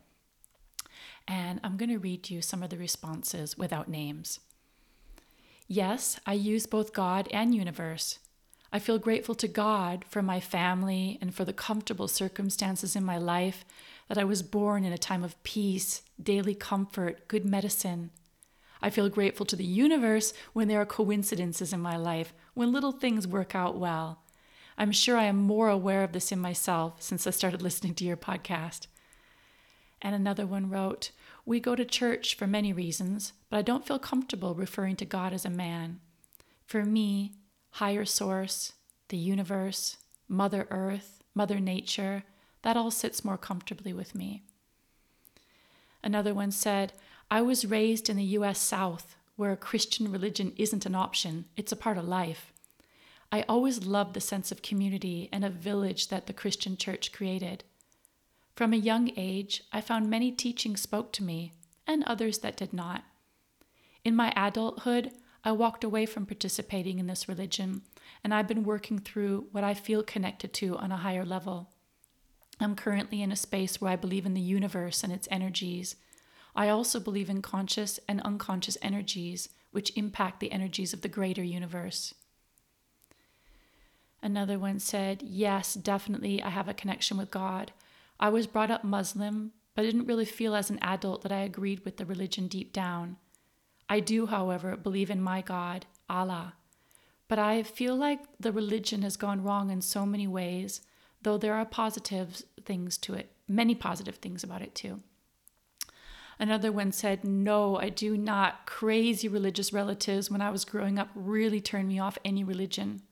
And 1.29 1.61
I'm 1.62 1.76
going 1.76 1.90
to 1.90 1.98
read 1.98 2.31
you 2.31 2.40
some 2.40 2.62
of 2.62 2.70
the 2.70 2.79
responses 2.79 3.59
without 3.59 3.88
names. 3.88 4.40
Yes, 5.73 6.19
I 6.27 6.33
use 6.33 6.67
both 6.67 6.93
God 6.93 7.29
and 7.31 7.55
universe. 7.55 8.19
I 8.73 8.81
feel 8.81 8.99
grateful 8.99 9.37
to 9.37 9.47
God 9.47 10.05
for 10.09 10.21
my 10.21 10.41
family 10.41 11.17
and 11.21 11.33
for 11.33 11.45
the 11.45 11.53
comfortable 11.53 12.09
circumstances 12.09 12.97
in 12.97 13.05
my 13.05 13.19
life 13.19 13.65
that 14.09 14.19
I 14.19 14.25
was 14.25 14.43
born 14.43 14.83
in 14.83 14.93
a 14.93 14.99
time 14.99 15.23
of 15.23 15.41
peace, 15.45 16.03
daily 16.21 16.57
comfort, 16.57 17.29
good 17.29 17.45
medicine. 17.45 18.11
I 18.83 18.91
feel 18.91 19.09
grateful 19.09 19.47
to 19.47 19.55
the 19.55 19.65
universe 19.65 20.35
when 20.55 20.67
there 20.67 20.81
are 20.81 20.87
coincidences 20.87 21.73
in 21.73 21.81
my 21.81 21.97
life, 21.97 22.35
when 22.55 22.73
little 22.73 22.91
things 22.91 23.29
work 23.29 23.55
out 23.55 23.79
well. 23.79 24.25
I'm 24.77 24.91
sure 24.91 25.17
I 25.17 25.27
am 25.27 25.37
more 25.37 25.69
aware 25.69 26.03
of 26.03 26.11
this 26.11 26.33
in 26.33 26.41
myself 26.41 27.01
since 27.01 27.29
I 27.29 27.31
started 27.31 27.63
listening 27.63 27.95
to 27.95 28.05
your 28.05 28.17
podcast. 28.17 28.89
And 30.03 30.17
another 30.17 30.47
one 30.47 30.69
wrote, 30.69 31.13
We 31.44 31.61
go 31.61 31.74
to 31.74 31.85
church 31.85 32.35
for 32.35 32.46
many 32.46 32.72
reasons, 32.72 33.33
but 33.48 33.57
I 33.57 33.62
don't 33.62 33.87
feel 33.87 33.98
comfortable 33.98 34.55
referring 34.55 34.96
to 34.96 35.05
God 35.05 35.33
as 35.33 35.44
a 35.44 35.50
man. 35.50 36.00
For 36.66 36.85
me, 36.85 37.35
higher 37.72 38.05
source, 38.05 38.72
the 39.09 39.16
universe, 39.16 39.96
Mother 40.29 40.66
Earth, 40.70 41.22
Mother 41.35 41.59
Nature, 41.59 42.24
that 42.62 42.76
all 42.76 42.90
sits 42.90 43.24
more 43.24 43.38
comfortably 43.38 43.92
with 43.92 44.14
me. 44.14 44.44
Another 46.03 46.35
one 46.35 46.50
said, 46.50 46.92
I 47.31 47.42
was 47.42 47.66
raised 47.66 48.09
in 48.09 48.16
the 48.16 48.24
US 48.38 48.59
South, 48.59 49.16
where 49.37 49.53
a 49.53 49.57
Christian 49.57 50.11
religion 50.11 50.53
isn't 50.57 50.87
an 50.87 50.94
option, 50.94 51.46
it's 51.57 51.72
a 51.72 51.76
part 51.76 51.98
of 51.98 52.07
life. 52.07 52.53
I 53.33 53.44
always 53.48 53.87
loved 53.87 54.14
the 54.14 54.20
sense 54.20 54.50
of 54.50 54.62
community 54.62 55.29
and 55.33 55.44
a 55.44 55.50
village 55.50 56.09
that 56.09 56.26
the 56.26 56.33
Christian 56.33 56.76
church 56.76 57.12
created. 57.12 57.64
From 58.55 58.73
a 58.73 58.77
young 58.77 59.11
age, 59.17 59.63
I 59.73 59.81
found 59.81 60.11
many 60.11 60.33
teachings 60.33 60.81
spoke 60.81 61.13
to 61.13 61.23
me, 61.23 61.53
and 61.87 62.05
others 62.05 62.39
that 62.39 62.57
did 62.57 62.73
not. 62.73 63.05
In 64.05 64.15
my 64.17 64.33
adulthood, 64.37 65.13
I 65.45 65.53
walked 65.53 65.85
away 65.85 66.07
from 66.07 66.27
participating 66.27 66.99
in 66.99 67.07
this 67.07 67.29
religion, 67.29 67.83
and 68.23 68.35
I've 68.35 68.49
been 68.49 68.65
working 68.65 68.99
through 68.99 69.47
what 69.53 69.65
I 69.65 69.75
feel 69.75 70.03
connected 70.03 70.53
to 70.55 70.77
on 70.77 70.93
a 70.93 70.99
higher 70.99 71.25
level. 71.25 71.71
I'm 72.61 72.77
currently 72.77 73.23
in 73.23 73.33
a 73.33 73.37
space 73.37 73.81
where 73.81 73.91
I 73.91 73.97
believe 73.97 74.27
in 74.27 74.35
the 74.35 74.41
universe 74.41 75.03
and 75.03 75.13
its 75.13 75.29
energies. 75.31 75.97
I 76.55 76.69
also 76.69 77.01
believe 77.01 77.31
in 77.31 77.41
conscious 77.41 77.99
and 78.07 78.21
unconscious 78.21 78.77
energies, 78.83 79.49
which 79.71 79.97
impact 79.97 80.41
the 80.41 80.53
energies 80.53 80.93
of 80.93 81.01
the 81.01 81.09
greater 81.09 81.43
universe. 81.43 82.15
Another 84.23 84.59
one 84.59 84.79
said, 84.79 85.23
Yes, 85.23 85.73
definitely, 85.75 86.43
I 86.43 86.51
have 86.51 86.69
a 86.69 86.75
connection 86.75 87.17
with 87.17 87.31
God. 87.31 87.73
I 88.21 88.29
was 88.29 88.47
brought 88.47 88.71
up 88.71 88.85
Muslim, 88.85 89.53
but 89.75 89.83
didn't 89.83 90.07
really 90.07 90.27
feel 90.27 90.55
as 90.55 90.69
an 90.69 90.79
adult 90.83 91.23
that 91.23 91.33
I 91.33 91.41
agreed 91.41 91.85
with 91.87 91.97
the 91.97 92.05
religion 92.05 92.49
deep 92.49 92.71
down. 92.73 93.17
I 93.89 94.01
do, 94.01 94.27
however, 94.27 94.77
believe 94.77 95.11
in 95.11 95.23
my 95.23 95.41
God, 95.41 95.87
Allah. 96.09 96.55
But 97.29 97.39
I 97.39 97.63
feel 97.63 97.97
like 97.97 98.21
the 98.39 98.53
religion 98.53 99.01
has 99.03 99.17
gone 99.17 99.43
wrong 99.43 99.71
in 99.71 99.81
so 99.81 100.05
many 100.05 100.29
ways, 100.29 100.83
though 101.23 101.39
there 101.39 101.55
are 101.55 101.65
positive 101.65 102.43
things 102.65 102.99
to 102.99 103.15
it, 103.15 103.33
many 103.49 103.75
positive 103.75 104.17
things 104.17 104.45
about 104.45 104.63
it 104.63 104.75
too. 104.75 105.01
Another 106.39 106.71
one 106.71 106.93
said, 106.93 107.25
No, 107.25 107.77
I 107.77 107.89
do 107.89 108.17
not. 108.17 108.67
Crazy 108.67 109.29
religious 109.29 109.73
relatives 109.73 110.31
when 110.31 110.41
I 110.41 110.51
was 110.51 110.65
growing 110.65 110.99
up 110.99 111.09
really 111.15 111.61
turned 111.61 111.89
me 111.89 111.99
off 111.99 112.19
any 112.25 112.45
religion. 112.45 113.03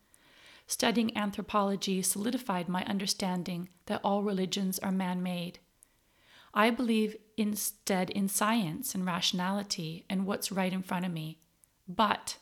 Studying 0.70 1.16
anthropology 1.16 2.02
solidified 2.02 2.68
my 2.68 2.84
understanding 2.84 3.70
that 3.86 4.02
all 4.04 4.22
religions 4.22 4.78
are 4.80 4.92
man 4.92 5.22
made. 5.22 5.60
I 6.52 6.68
believe 6.68 7.16
instead 7.38 8.10
in 8.10 8.28
science 8.28 8.94
and 8.94 9.06
rationality 9.06 10.04
and 10.10 10.26
what's 10.26 10.52
right 10.52 10.72
in 10.72 10.82
front 10.82 11.06
of 11.06 11.12
me. 11.12 11.38
But 11.88 12.36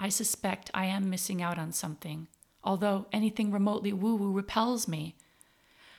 I 0.00 0.08
suspect 0.08 0.72
I 0.74 0.86
am 0.86 1.08
missing 1.08 1.40
out 1.40 1.58
on 1.58 1.70
something, 1.70 2.26
although 2.64 3.06
anything 3.12 3.52
remotely 3.52 3.92
woo 3.92 4.16
woo 4.16 4.32
repels 4.32 4.88
me. 4.88 5.14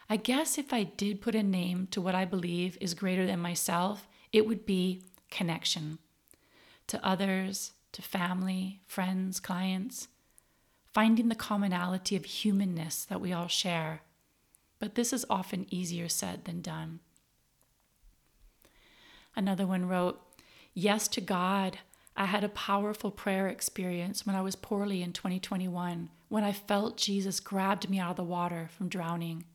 I 0.09 0.17
guess 0.17 0.57
if 0.57 0.73
I 0.73 0.83
did 0.83 1.21
put 1.21 1.35
a 1.35 1.43
name 1.43 1.87
to 1.91 2.01
what 2.01 2.15
I 2.15 2.25
believe 2.25 2.77
is 2.81 2.93
greater 2.93 3.25
than 3.25 3.39
myself, 3.39 4.09
it 4.33 4.45
would 4.45 4.65
be 4.65 5.03
connection 5.29 5.99
to 6.87 7.05
others, 7.05 7.71
to 7.93 8.01
family, 8.01 8.81
friends, 8.87 9.39
clients 9.39 10.09
finding 10.93 11.29
the 11.29 11.35
commonality 11.35 12.15
of 12.15 12.25
humanness 12.25 13.05
that 13.05 13.21
we 13.21 13.31
all 13.31 13.47
share. 13.47 14.01
But 14.79 14.95
this 14.95 15.13
is 15.13 15.25
often 15.29 15.65
easier 15.69 16.09
said 16.09 16.45
than 16.45 16.61
done. 16.61 16.99
Another 19.35 19.65
one 19.65 19.87
wrote, 19.87 20.19
Yes 20.73 21.07
to 21.09 21.21
God. 21.21 21.79
I 22.15 22.25
had 22.25 22.43
a 22.43 22.49
powerful 22.49 23.09
prayer 23.09 23.47
experience 23.47 24.25
when 24.25 24.35
I 24.35 24.41
was 24.41 24.55
poorly 24.55 25.01
in 25.01 25.13
2021, 25.13 26.09
when 26.27 26.43
I 26.43 26.51
felt 26.51 26.97
Jesus 26.97 27.39
grabbed 27.39 27.89
me 27.89 27.99
out 27.99 28.11
of 28.11 28.15
the 28.17 28.23
water 28.23 28.69
from 28.77 28.89
drowning. 28.89 29.45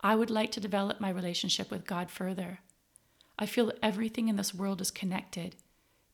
I 0.00 0.14
would 0.14 0.30
like 0.30 0.50
to 0.52 0.60
develop 0.60 1.00
my 1.00 1.08
relationship 1.08 1.70
with 1.70 1.86
God 1.86 2.10
further. 2.10 2.58
I 3.38 3.46
feel 3.46 3.72
everything 3.82 4.28
in 4.28 4.36
this 4.36 4.54
world 4.54 4.80
is 4.80 4.90
connected 4.90 5.56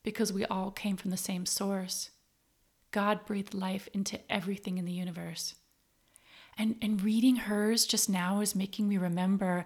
because 0.03 0.31
we 0.31 0.45
all 0.45 0.71
came 0.71 0.95
from 0.95 1.11
the 1.11 1.17
same 1.17 1.45
source. 1.45 2.09
God 2.91 3.25
breathed 3.25 3.53
life 3.53 3.87
into 3.93 4.19
everything 4.31 4.77
in 4.77 4.85
the 4.85 4.91
universe. 4.91 5.55
And, 6.57 6.75
and 6.81 7.01
reading 7.01 7.37
hers 7.37 7.85
just 7.85 8.09
now 8.09 8.41
is 8.41 8.55
making 8.55 8.89
me 8.89 8.97
remember. 8.97 9.65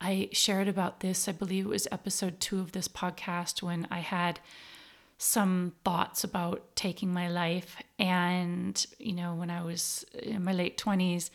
I 0.00 0.28
shared 0.32 0.68
about 0.68 1.00
this, 1.00 1.28
I 1.28 1.32
believe 1.32 1.64
it 1.64 1.70
was 1.70 1.88
episode 1.90 2.40
two 2.40 2.60
of 2.60 2.72
this 2.72 2.88
podcast, 2.88 3.62
when 3.62 3.86
I 3.90 4.00
had 4.00 4.40
some 5.16 5.72
thoughts 5.84 6.24
about 6.24 6.76
taking 6.76 7.12
my 7.12 7.28
life. 7.28 7.76
And, 7.98 8.84
you 8.98 9.14
know, 9.14 9.34
when 9.34 9.50
I 9.50 9.62
was 9.62 10.04
in 10.22 10.44
my 10.44 10.52
late 10.52 10.76
20s, 10.76 11.30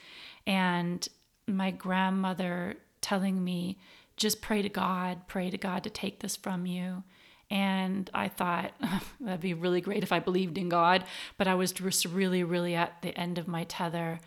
and 0.46 1.08
my 1.48 1.72
grandmother 1.72 2.76
telling 3.02 3.44
me, 3.44 3.80
just 4.18 4.42
pray 4.42 4.62
to 4.62 4.70
God, 4.70 5.28
pray 5.28 5.50
to 5.50 5.58
God 5.58 5.84
to 5.84 5.90
take 5.90 6.20
this 6.20 6.36
from 6.36 6.66
you. 6.66 7.04
And 7.50 8.10
I 8.14 8.28
thought 8.28 8.74
that'd 9.20 9.42
be 9.42 9.54
really 9.54 9.82
great 9.82 10.04
if 10.04 10.12
I 10.12 10.20
believed 10.20 10.58
in 10.58 10.70
God, 10.70 11.04
but 11.38 11.48
I 11.48 11.56
was 11.56 11.72
just 11.72 12.06
really, 12.06 12.44
really 12.44 12.76
at 12.76 13.02
the 13.02 13.18
end 13.18 13.38
of 13.38 13.48
my 13.48 13.64
tether. 13.64 14.20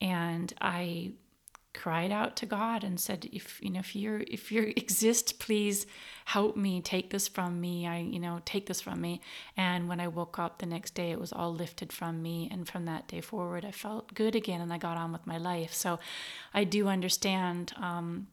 And 0.00 0.52
I 0.60 1.12
cried 1.74 2.10
out 2.10 2.34
to 2.34 2.46
God 2.46 2.82
and 2.82 2.98
said, 2.98 3.28
if 3.32 3.60
you 3.62 3.70
know, 3.70 3.80
if 3.80 3.94
you 3.94 4.24
if 4.26 4.50
you 4.50 4.62
exist, 4.76 5.38
please 5.38 5.86
help 6.24 6.56
me, 6.56 6.80
take 6.80 7.10
this 7.10 7.28
from 7.28 7.60
me. 7.60 7.86
I, 7.86 7.98
you 7.98 8.18
know, 8.18 8.40
take 8.44 8.66
this 8.66 8.80
from 8.80 9.00
me. 9.00 9.20
And 9.56 9.88
when 9.88 10.00
I 10.00 10.08
woke 10.08 10.38
up 10.38 10.58
the 10.58 10.66
next 10.66 10.94
day, 10.94 11.10
it 11.10 11.20
was 11.20 11.32
all 11.32 11.54
lifted 11.54 11.92
from 11.92 12.20
me. 12.22 12.48
And 12.50 12.68
from 12.68 12.84
that 12.86 13.06
day 13.08 13.20
forward, 13.20 13.64
I 13.64 13.70
felt 13.70 14.14
good 14.14 14.34
again 14.34 14.60
and 14.60 14.72
I 14.72 14.78
got 14.78 14.96
on 14.96 15.12
with 15.12 15.26
my 15.26 15.38
life. 15.38 15.72
So 15.72 15.98
I 16.52 16.64
do 16.64 16.88
understand 16.88 17.72
um, 17.76 18.26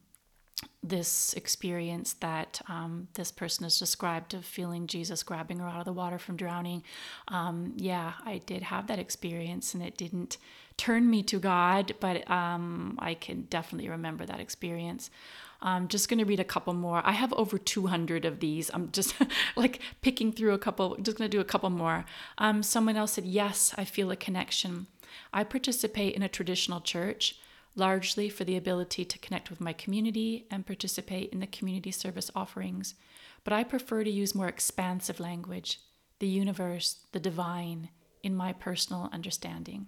this 0.84 1.34
experience 1.34 2.14
that 2.14 2.62
um, 2.68 3.08
this 3.16 3.32
person 3.32 3.64
has 3.64 3.80
described 3.80 4.34
of 4.34 4.46
feeling 4.46 4.88
Jesus 4.88 5.24
grabbing 5.24 5.60
her 5.60 5.68
out 5.68 5.80
of 5.80 5.86
the 5.86 5.94
water 5.94 6.20
from 6.20 6.38
drowning. 6.38 6.84
Um, 7.28 7.74
yeah, 7.76 8.14
I 8.24 8.40
did 8.40 8.64
have 8.64 8.88
that 8.88 9.00
experience, 9.00 9.74
and 9.74 9.82
it 9.82 9.98
didn't 9.98 10.38
turn 10.78 11.10
me 11.10 11.24
to 11.24 11.40
God, 11.40 11.96
but 12.00 12.30
um, 12.30 12.98
I 13.00 13.14
can 13.14 13.44
definitely 13.44 13.90
remember 13.90 14.26
that 14.26 14.40
experience. 14.40 15.10
I'm 15.62 15.88
just 15.88 16.10
going 16.10 16.20
to 16.20 16.26
read 16.26 16.40
a 16.40 16.46
couple 16.46 16.74
more. 16.74 17.02
I 17.04 17.14
have 17.14 17.34
over 17.34 17.58
200 17.58 18.26
of 18.26 18.40
these. 18.40 18.70
I'm 18.74 18.92
just 18.92 19.16
like 19.56 19.80
picking 20.02 20.32
through 20.32 20.54
a 20.54 20.60
couple, 20.60 20.96
just 21.02 21.18
going 21.18 21.30
to 21.30 21.38
do 21.38 21.42
a 21.42 21.46
couple 21.46 21.70
more. 21.70 22.06
Um, 22.38 22.62
someone 22.62 22.98
else 22.98 23.14
said, 23.14 23.26
Yes, 23.26 23.74
I 23.78 23.86
feel 23.86 24.12
a 24.12 24.16
connection. 24.16 24.88
I 25.34 25.44
participate 25.44 26.14
in 26.16 26.22
a 26.22 26.30
traditional 26.30 26.82
church 26.82 27.40
largely 27.76 28.30
for 28.30 28.44
the 28.44 28.58
ability 28.58 29.04
to 29.06 29.20
connect 29.20 29.50
with 29.50 29.60
my 29.60 29.74
community 29.74 30.48
and 30.50 30.66
participate 30.66 31.30
in 31.32 31.40
the 31.40 31.48
community 31.48 31.92
service 31.92 32.32
offerings, 32.36 32.96
but 33.44 33.54
I 33.54 33.64
prefer 33.64 34.04
to 34.04 34.10
use 34.10 34.34
more 34.34 34.48
expansive 34.48 35.20
language, 35.20 35.80
the 36.20 36.28
universe, 36.28 37.06
the 37.12 37.20
divine, 37.20 37.90
in 38.24 38.36
my 38.36 38.54
personal 38.54 39.10
understanding. 39.14 39.88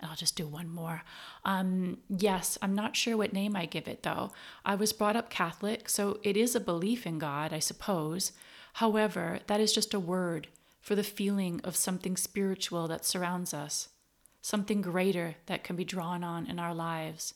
And 0.00 0.10
I'll 0.10 0.16
just 0.16 0.36
do 0.36 0.46
one 0.46 0.68
more. 0.68 1.02
Um, 1.44 1.98
yes, 2.08 2.56
I'm 2.62 2.74
not 2.74 2.96
sure 2.96 3.16
what 3.16 3.32
name 3.32 3.56
I 3.56 3.66
give 3.66 3.88
it 3.88 4.02
though. 4.02 4.32
I 4.64 4.74
was 4.74 4.92
brought 4.92 5.16
up 5.16 5.30
Catholic, 5.30 5.88
so 5.88 6.18
it 6.22 6.36
is 6.36 6.54
a 6.54 6.60
belief 6.60 7.06
in 7.06 7.18
God, 7.18 7.52
I 7.52 7.58
suppose. 7.58 8.32
However, 8.74 9.40
that 9.46 9.60
is 9.60 9.72
just 9.72 9.94
a 9.94 10.00
word 10.00 10.48
for 10.80 10.94
the 10.94 11.02
feeling 11.02 11.60
of 11.64 11.76
something 11.76 12.16
spiritual 12.16 12.88
that 12.88 13.04
surrounds 13.04 13.52
us 13.52 13.88
something 14.46 14.80
greater 14.80 15.34
that 15.46 15.64
can 15.64 15.74
be 15.74 15.84
drawn 15.84 16.22
on 16.22 16.46
in 16.46 16.60
our 16.60 16.72
lives. 16.72 17.34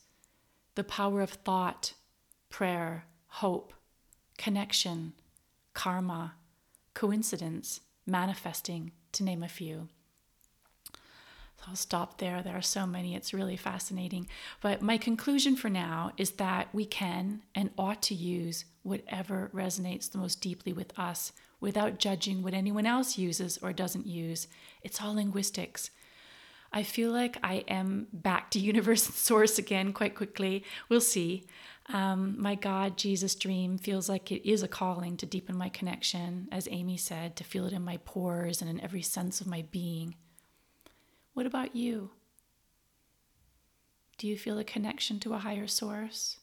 The 0.76 0.84
power 0.84 1.22
of 1.22 1.30
thought, 1.30 1.94
prayer, 2.50 3.04
hope, 3.26 3.74
connection, 4.38 5.14
karma, 5.74 6.34
coincidence, 6.94 7.80
manifesting, 8.06 8.92
to 9.10 9.24
name 9.24 9.42
a 9.42 9.48
few. 9.48 9.88
I'll 11.66 11.74
stop 11.74 12.18
there. 12.18 12.44
There 12.44 12.56
are 12.56 12.62
so 12.62 12.86
many, 12.86 13.16
it's 13.16 13.34
really 13.34 13.56
fascinating. 13.56 14.28
But 14.60 14.80
my 14.80 14.96
conclusion 14.96 15.56
for 15.56 15.68
now 15.68 16.12
is 16.16 16.30
that 16.32 16.72
we 16.72 16.84
can 16.84 17.42
and 17.56 17.70
ought 17.76 18.02
to 18.02 18.14
use 18.14 18.66
whatever 18.84 19.50
resonates 19.52 20.08
the 20.08 20.18
most 20.18 20.40
deeply 20.40 20.72
with 20.72 20.96
us 20.96 21.32
without 21.58 21.98
judging 21.98 22.44
what 22.44 22.54
anyone 22.54 22.86
else 22.86 23.18
uses 23.18 23.58
or 23.60 23.72
doesn't 23.72 24.06
use. 24.06 24.46
It's 24.84 25.02
all 25.02 25.16
linguistics. 25.16 25.90
I 26.72 26.82
feel 26.82 27.10
like 27.10 27.36
I 27.42 27.64
am 27.68 28.06
back 28.12 28.50
to 28.52 28.58
universe 28.72 29.02
source 29.02 29.58
again 29.58 29.92
quite 29.92 30.14
quickly. 30.14 30.64
We'll 30.88 31.00
see. 31.00 31.46
Um, 31.92 32.36
my 32.38 32.54
God, 32.54 32.96
Jesus 32.96 33.34
dream 33.34 33.76
feels 33.76 34.08
like 34.08 34.30
it 34.30 34.48
is 34.48 34.62
a 34.62 34.68
calling 34.68 35.16
to 35.16 35.26
deepen 35.26 35.56
my 35.56 35.68
connection, 35.68 36.48
as 36.52 36.68
Amy 36.70 36.96
said, 36.96 37.34
to 37.36 37.44
feel 37.44 37.66
it 37.66 37.72
in 37.72 37.82
my 37.82 37.96
pores 38.04 38.60
and 38.60 38.70
in 38.70 38.80
every 38.80 39.02
sense 39.02 39.40
of 39.40 39.46
my 39.46 39.64
being. 39.70 40.14
What 41.34 41.46
about 41.46 41.74
you? 41.74 42.10
Do 44.18 44.28
you 44.28 44.36
feel 44.36 44.58
a 44.58 44.64
connection 44.64 45.18
to 45.20 45.34
a 45.34 45.38
higher 45.38 45.66
source? 45.66 46.36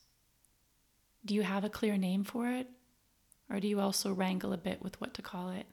Do 1.24 1.34
you 1.34 1.44
have 1.44 1.64
a 1.64 1.70
clear 1.70 1.96
name 1.96 2.24
for 2.24 2.50
it? 2.50 2.68
Or 3.50 3.60
do 3.60 3.68
you 3.68 3.80
also 3.80 4.12
wrangle 4.12 4.52
a 4.52 4.58
bit 4.58 4.82
with 4.82 5.00
what 5.00 5.14
to 5.14 5.22
call 5.22 5.50
it? 5.50 5.68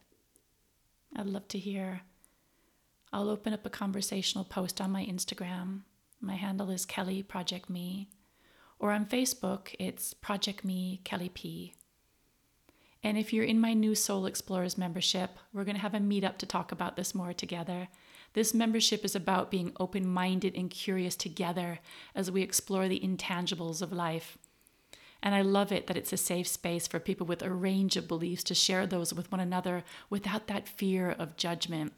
I'd 1.16 1.26
love 1.26 1.48
to 1.48 1.58
hear. 1.58 2.02
I'll 3.14 3.30
open 3.30 3.52
up 3.52 3.64
a 3.64 3.70
conversational 3.70 4.44
post 4.44 4.80
on 4.80 4.90
my 4.90 5.06
Instagram. 5.06 5.82
My 6.20 6.34
handle 6.34 6.68
is 6.68 6.84
Kelly 6.84 7.22
Project 7.22 7.70
Me. 7.70 8.08
Or 8.80 8.90
on 8.90 9.06
Facebook, 9.06 9.72
it's 9.78 10.14
Project 10.14 10.64
Me 10.64 11.00
Kelly 11.04 11.28
P. 11.28 11.74
And 13.04 13.16
if 13.16 13.32
you're 13.32 13.44
in 13.44 13.60
my 13.60 13.72
new 13.72 13.94
Soul 13.94 14.26
Explorers 14.26 14.76
membership, 14.76 15.38
we're 15.52 15.62
going 15.62 15.76
to 15.76 15.80
have 15.80 15.94
a 15.94 15.98
meetup 15.98 16.38
to 16.38 16.46
talk 16.46 16.72
about 16.72 16.96
this 16.96 17.14
more 17.14 17.32
together. 17.32 17.86
This 18.32 18.52
membership 18.52 19.04
is 19.04 19.14
about 19.14 19.48
being 19.48 19.72
open 19.78 20.08
minded 20.08 20.56
and 20.56 20.68
curious 20.68 21.14
together 21.14 21.78
as 22.16 22.32
we 22.32 22.42
explore 22.42 22.88
the 22.88 22.98
intangibles 22.98 23.80
of 23.80 23.92
life. 23.92 24.38
And 25.22 25.36
I 25.36 25.42
love 25.42 25.70
it 25.70 25.86
that 25.86 25.96
it's 25.96 26.12
a 26.12 26.16
safe 26.16 26.48
space 26.48 26.88
for 26.88 26.98
people 26.98 27.28
with 27.28 27.44
a 27.44 27.50
range 27.52 27.96
of 27.96 28.08
beliefs 28.08 28.42
to 28.42 28.56
share 28.56 28.88
those 28.88 29.14
with 29.14 29.30
one 29.30 29.40
another 29.40 29.84
without 30.10 30.48
that 30.48 30.66
fear 30.66 31.12
of 31.12 31.36
judgment 31.36 31.92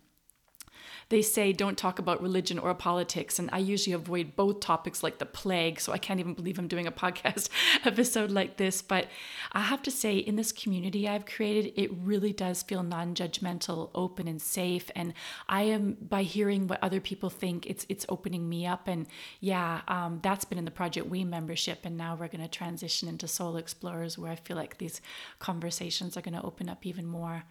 they 1.08 1.22
say 1.22 1.52
don't 1.52 1.78
talk 1.78 1.98
about 1.98 2.22
religion 2.22 2.58
or 2.58 2.74
politics. 2.74 3.38
And 3.38 3.48
I 3.52 3.58
usually 3.58 3.94
avoid 3.94 4.36
both 4.36 4.60
topics 4.60 5.02
like 5.02 5.18
the 5.18 5.26
plague. 5.26 5.80
So 5.80 5.92
I 5.92 5.98
can't 5.98 6.20
even 6.20 6.34
believe 6.34 6.58
I'm 6.58 6.68
doing 6.68 6.86
a 6.86 6.92
podcast 7.06 7.48
episode 7.84 8.30
like 8.30 8.56
this. 8.56 8.82
But 8.82 9.08
I 9.52 9.60
have 9.60 9.82
to 9.82 9.90
say, 9.90 10.16
in 10.16 10.36
this 10.36 10.52
community 10.52 11.08
I've 11.08 11.26
created, 11.26 11.72
it 11.76 11.90
really 11.92 12.32
does 12.32 12.62
feel 12.62 12.82
non 12.82 13.14
judgmental, 13.14 13.90
open, 13.94 14.28
and 14.28 14.40
safe. 14.40 14.90
And 14.94 15.14
I 15.48 15.62
am, 15.62 15.96
by 16.00 16.22
hearing 16.22 16.66
what 16.66 16.82
other 16.82 17.00
people 17.00 17.30
think, 17.30 17.66
it's, 17.66 17.86
it's 17.88 18.06
opening 18.08 18.48
me 18.48 18.66
up. 18.66 18.88
And 18.88 19.06
yeah, 19.40 19.82
um, 19.88 20.20
that's 20.22 20.44
been 20.44 20.58
in 20.58 20.64
the 20.64 20.70
Project 20.70 21.10
Me 21.10 21.24
membership. 21.24 21.80
And 21.84 21.96
now 21.96 22.14
we're 22.14 22.28
going 22.28 22.42
to 22.42 22.48
transition 22.48 23.08
into 23.08 23.28
Soul 23.28 23.56
Explorers, 23.56 24.18
where 24.18 24.32
I 24.32 24.36
feel 24.36 24.56
like 24.56 24.78
these 24.78 25.00
conversations 25.38 26.16
are 26.16 26.22
going 26.22 26.34
to 26.34 26.42
open 26.42 26.68
up 26.68 26.86
even 26.86 27.06
more. 27.06 27.44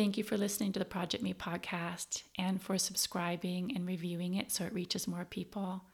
Thank 0.00 0.16
you 0.16 0.24
for 0.24 0.38
listening 0.38 0.72
to 0.72 0.78
the 0.78 0.86
Project 0.86 1.22
Me 1.22 1.34
podcast 1.34 2.22
and 2.38 2.62
for 2.62 2.78
subscribing 2.78 3.76
and 3.76 3.86
reviewing 3.86 4.32
it 4.32 4.50
so 4.50 4.64
it 4.64 4.72
reaches 4.72 5.06
more 5.06 5.26
people. 5.26 5.84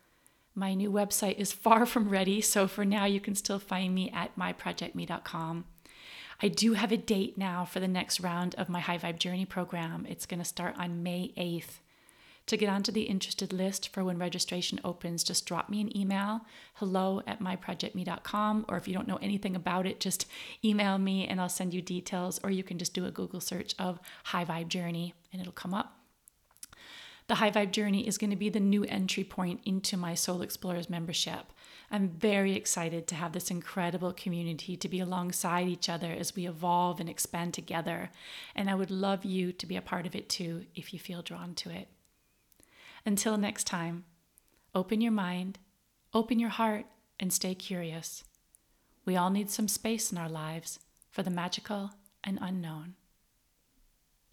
My 0.55 0.75
new 0.75 0.93
website 0.93 1.39
is 1.39 1.51
far 1.51 1.87
from 1.87 2.09
ready, 2.09 2.41
so 2.41 2.69
for 2.69 2.85
now 2.85 3.07
you 3.07 3.19
can 3.19 3.35
still 3.35 3.59
find 3.59 3.93
me 3.93 4.13
at 4.13 4.39
myprojectme.com. 4.39 5.65
I 6.41 6.47
do 6.47 6.75
have 6.75 6.93
a 6.93 6.97
date 6.97 7.37
now 7.37 7.65
for 7.65 7.81
the 7.81 7.89
next 7.89 8.21
round 8.21 8.55
of 8.55 8.69
my 8.69 8.79
High 8.79 8.99
Vibe 8.99 9.19
Journey 9.19 9.45
program. 9.45 10.07
It's 10.09 10.25
going 10.25 10.39
to 10.39 10.45
start 10.45 10.77
on 10.79 11.03
May 11.03 11.33
8th. 11.37 11.81
To 12.47 12.57
get 12.57 12.69
onto 12.69 12.93
the 12.93 13.03
interested 13.03 13.53
list 13.53 13.89
for 13.89 14.05
when 14.05 14.19
registration 14.19 14.81
opens, 14.85 15.25
just 15.25 15.47
drop 15.47 15.69
me 15.69 15.81
an 15.81 15.97
email, 15.97 16.43
hello 16.75 17.21
at 17.27 17.41
myprojectme.com, 17.41 18.67
or 18.69 18.77
if 18.77 18.87
you 18.87 18.95
don't 18.95 19.09
know 19.09 19.19
anything 19.21 19.57
about 19.57 19.85
it, 19.85 19.99
just 19.99 20.27
email 20.65 20.97
me 20.97 21.27
and 21.27 21.41
I'll 21.41 21.49
send 21.49 21.75
you 21.75 21.83
details, 21.83 22.39
or 22.45 22.51
you 22.51 22.63
can 22.63 22.79
just 22.79 22.95
do 22.95 23.05
a 23.05 23.11
Google 23.11 23.41
search 23.41 23.75
of 23.81 23.99
High 24.27 24.45
Vibe 24.45 24.69
Journey 24.69 25.13
and 25.33 25.41
it'll 25.41 25.53
come 25.53 25.75
up. 25.75 25.97
The 27.27 27.35
High 27.37 27.51
Vibe 27.51 27.73
Journey 27.73 28.07
is 28.07 28.17
going 28.17 28.31
to 28.31 28.37
be 28.37 28.49
the 28.49 28.61
new 28.61 28.85
entry 28.85 29.25
point 29.25 29.61
into 29.65 29.97
my 29.97 30.15
Soul 30.15 30.43
Explorers 30.43 30.89
membership. 30.89 31.53
I'm 31.91 32.11
very 32.11 32.55
excited 32.55 33.09
to 33.09 33.17
have 33.17 33.33
this 33.33 33.51
incredible 33.51 34.13
community 34.13 34.77
to 34.77 34.89
be 34.89 35.01
alongside 35.01 35.67
each 35.67 35.89
other 35.89 36.13
as 36.13 36.37
we 36.37 36.47
evolve 36.47 37.01
and 37.01 37.09
expand 37.09 37.55
together. 37.55 38.11
And 38.55 38.71
I 38.71 38.77
would 38.77 38.93
love 38.93 39.25
you 39.25 39.51
to 39.53 39.67
be 39.67 39.75
a 39.75 39.83
part 39.83 40.07
of 40.07 40.15
it 40.15 40.29
too 40.29 40.67
if 40.77 40.93
you 40.93 41.01
feel 41.01 41.23
drawn 41.23 41.57
to 41.57 41.71
it. 41.71 41.89
Until 43.07 43.37
next 43.37 43.69
time, 43.69 44.05
open 44.75 45.01
your 45.01 45.13
mind, 45.13 45.61
open 46.13 46.41
your 46.41 46.51
heart, 46.51 46.87
and 47.21 47.33
stay 47.33 47.55
curious. 47.55 48.25
We 49.05 49.17
all 49.17 49.31
need 49.31 49.49
some 49.49 49.69
space 49.69 50.11
in 50.11 50.19
our 50.19 50.29
lives 50.29 50.81
for 51.13 51.23
the 51.23 51.31
magical 51.31 51.93
and 52.25 52.37
unknown. 52.43 52.97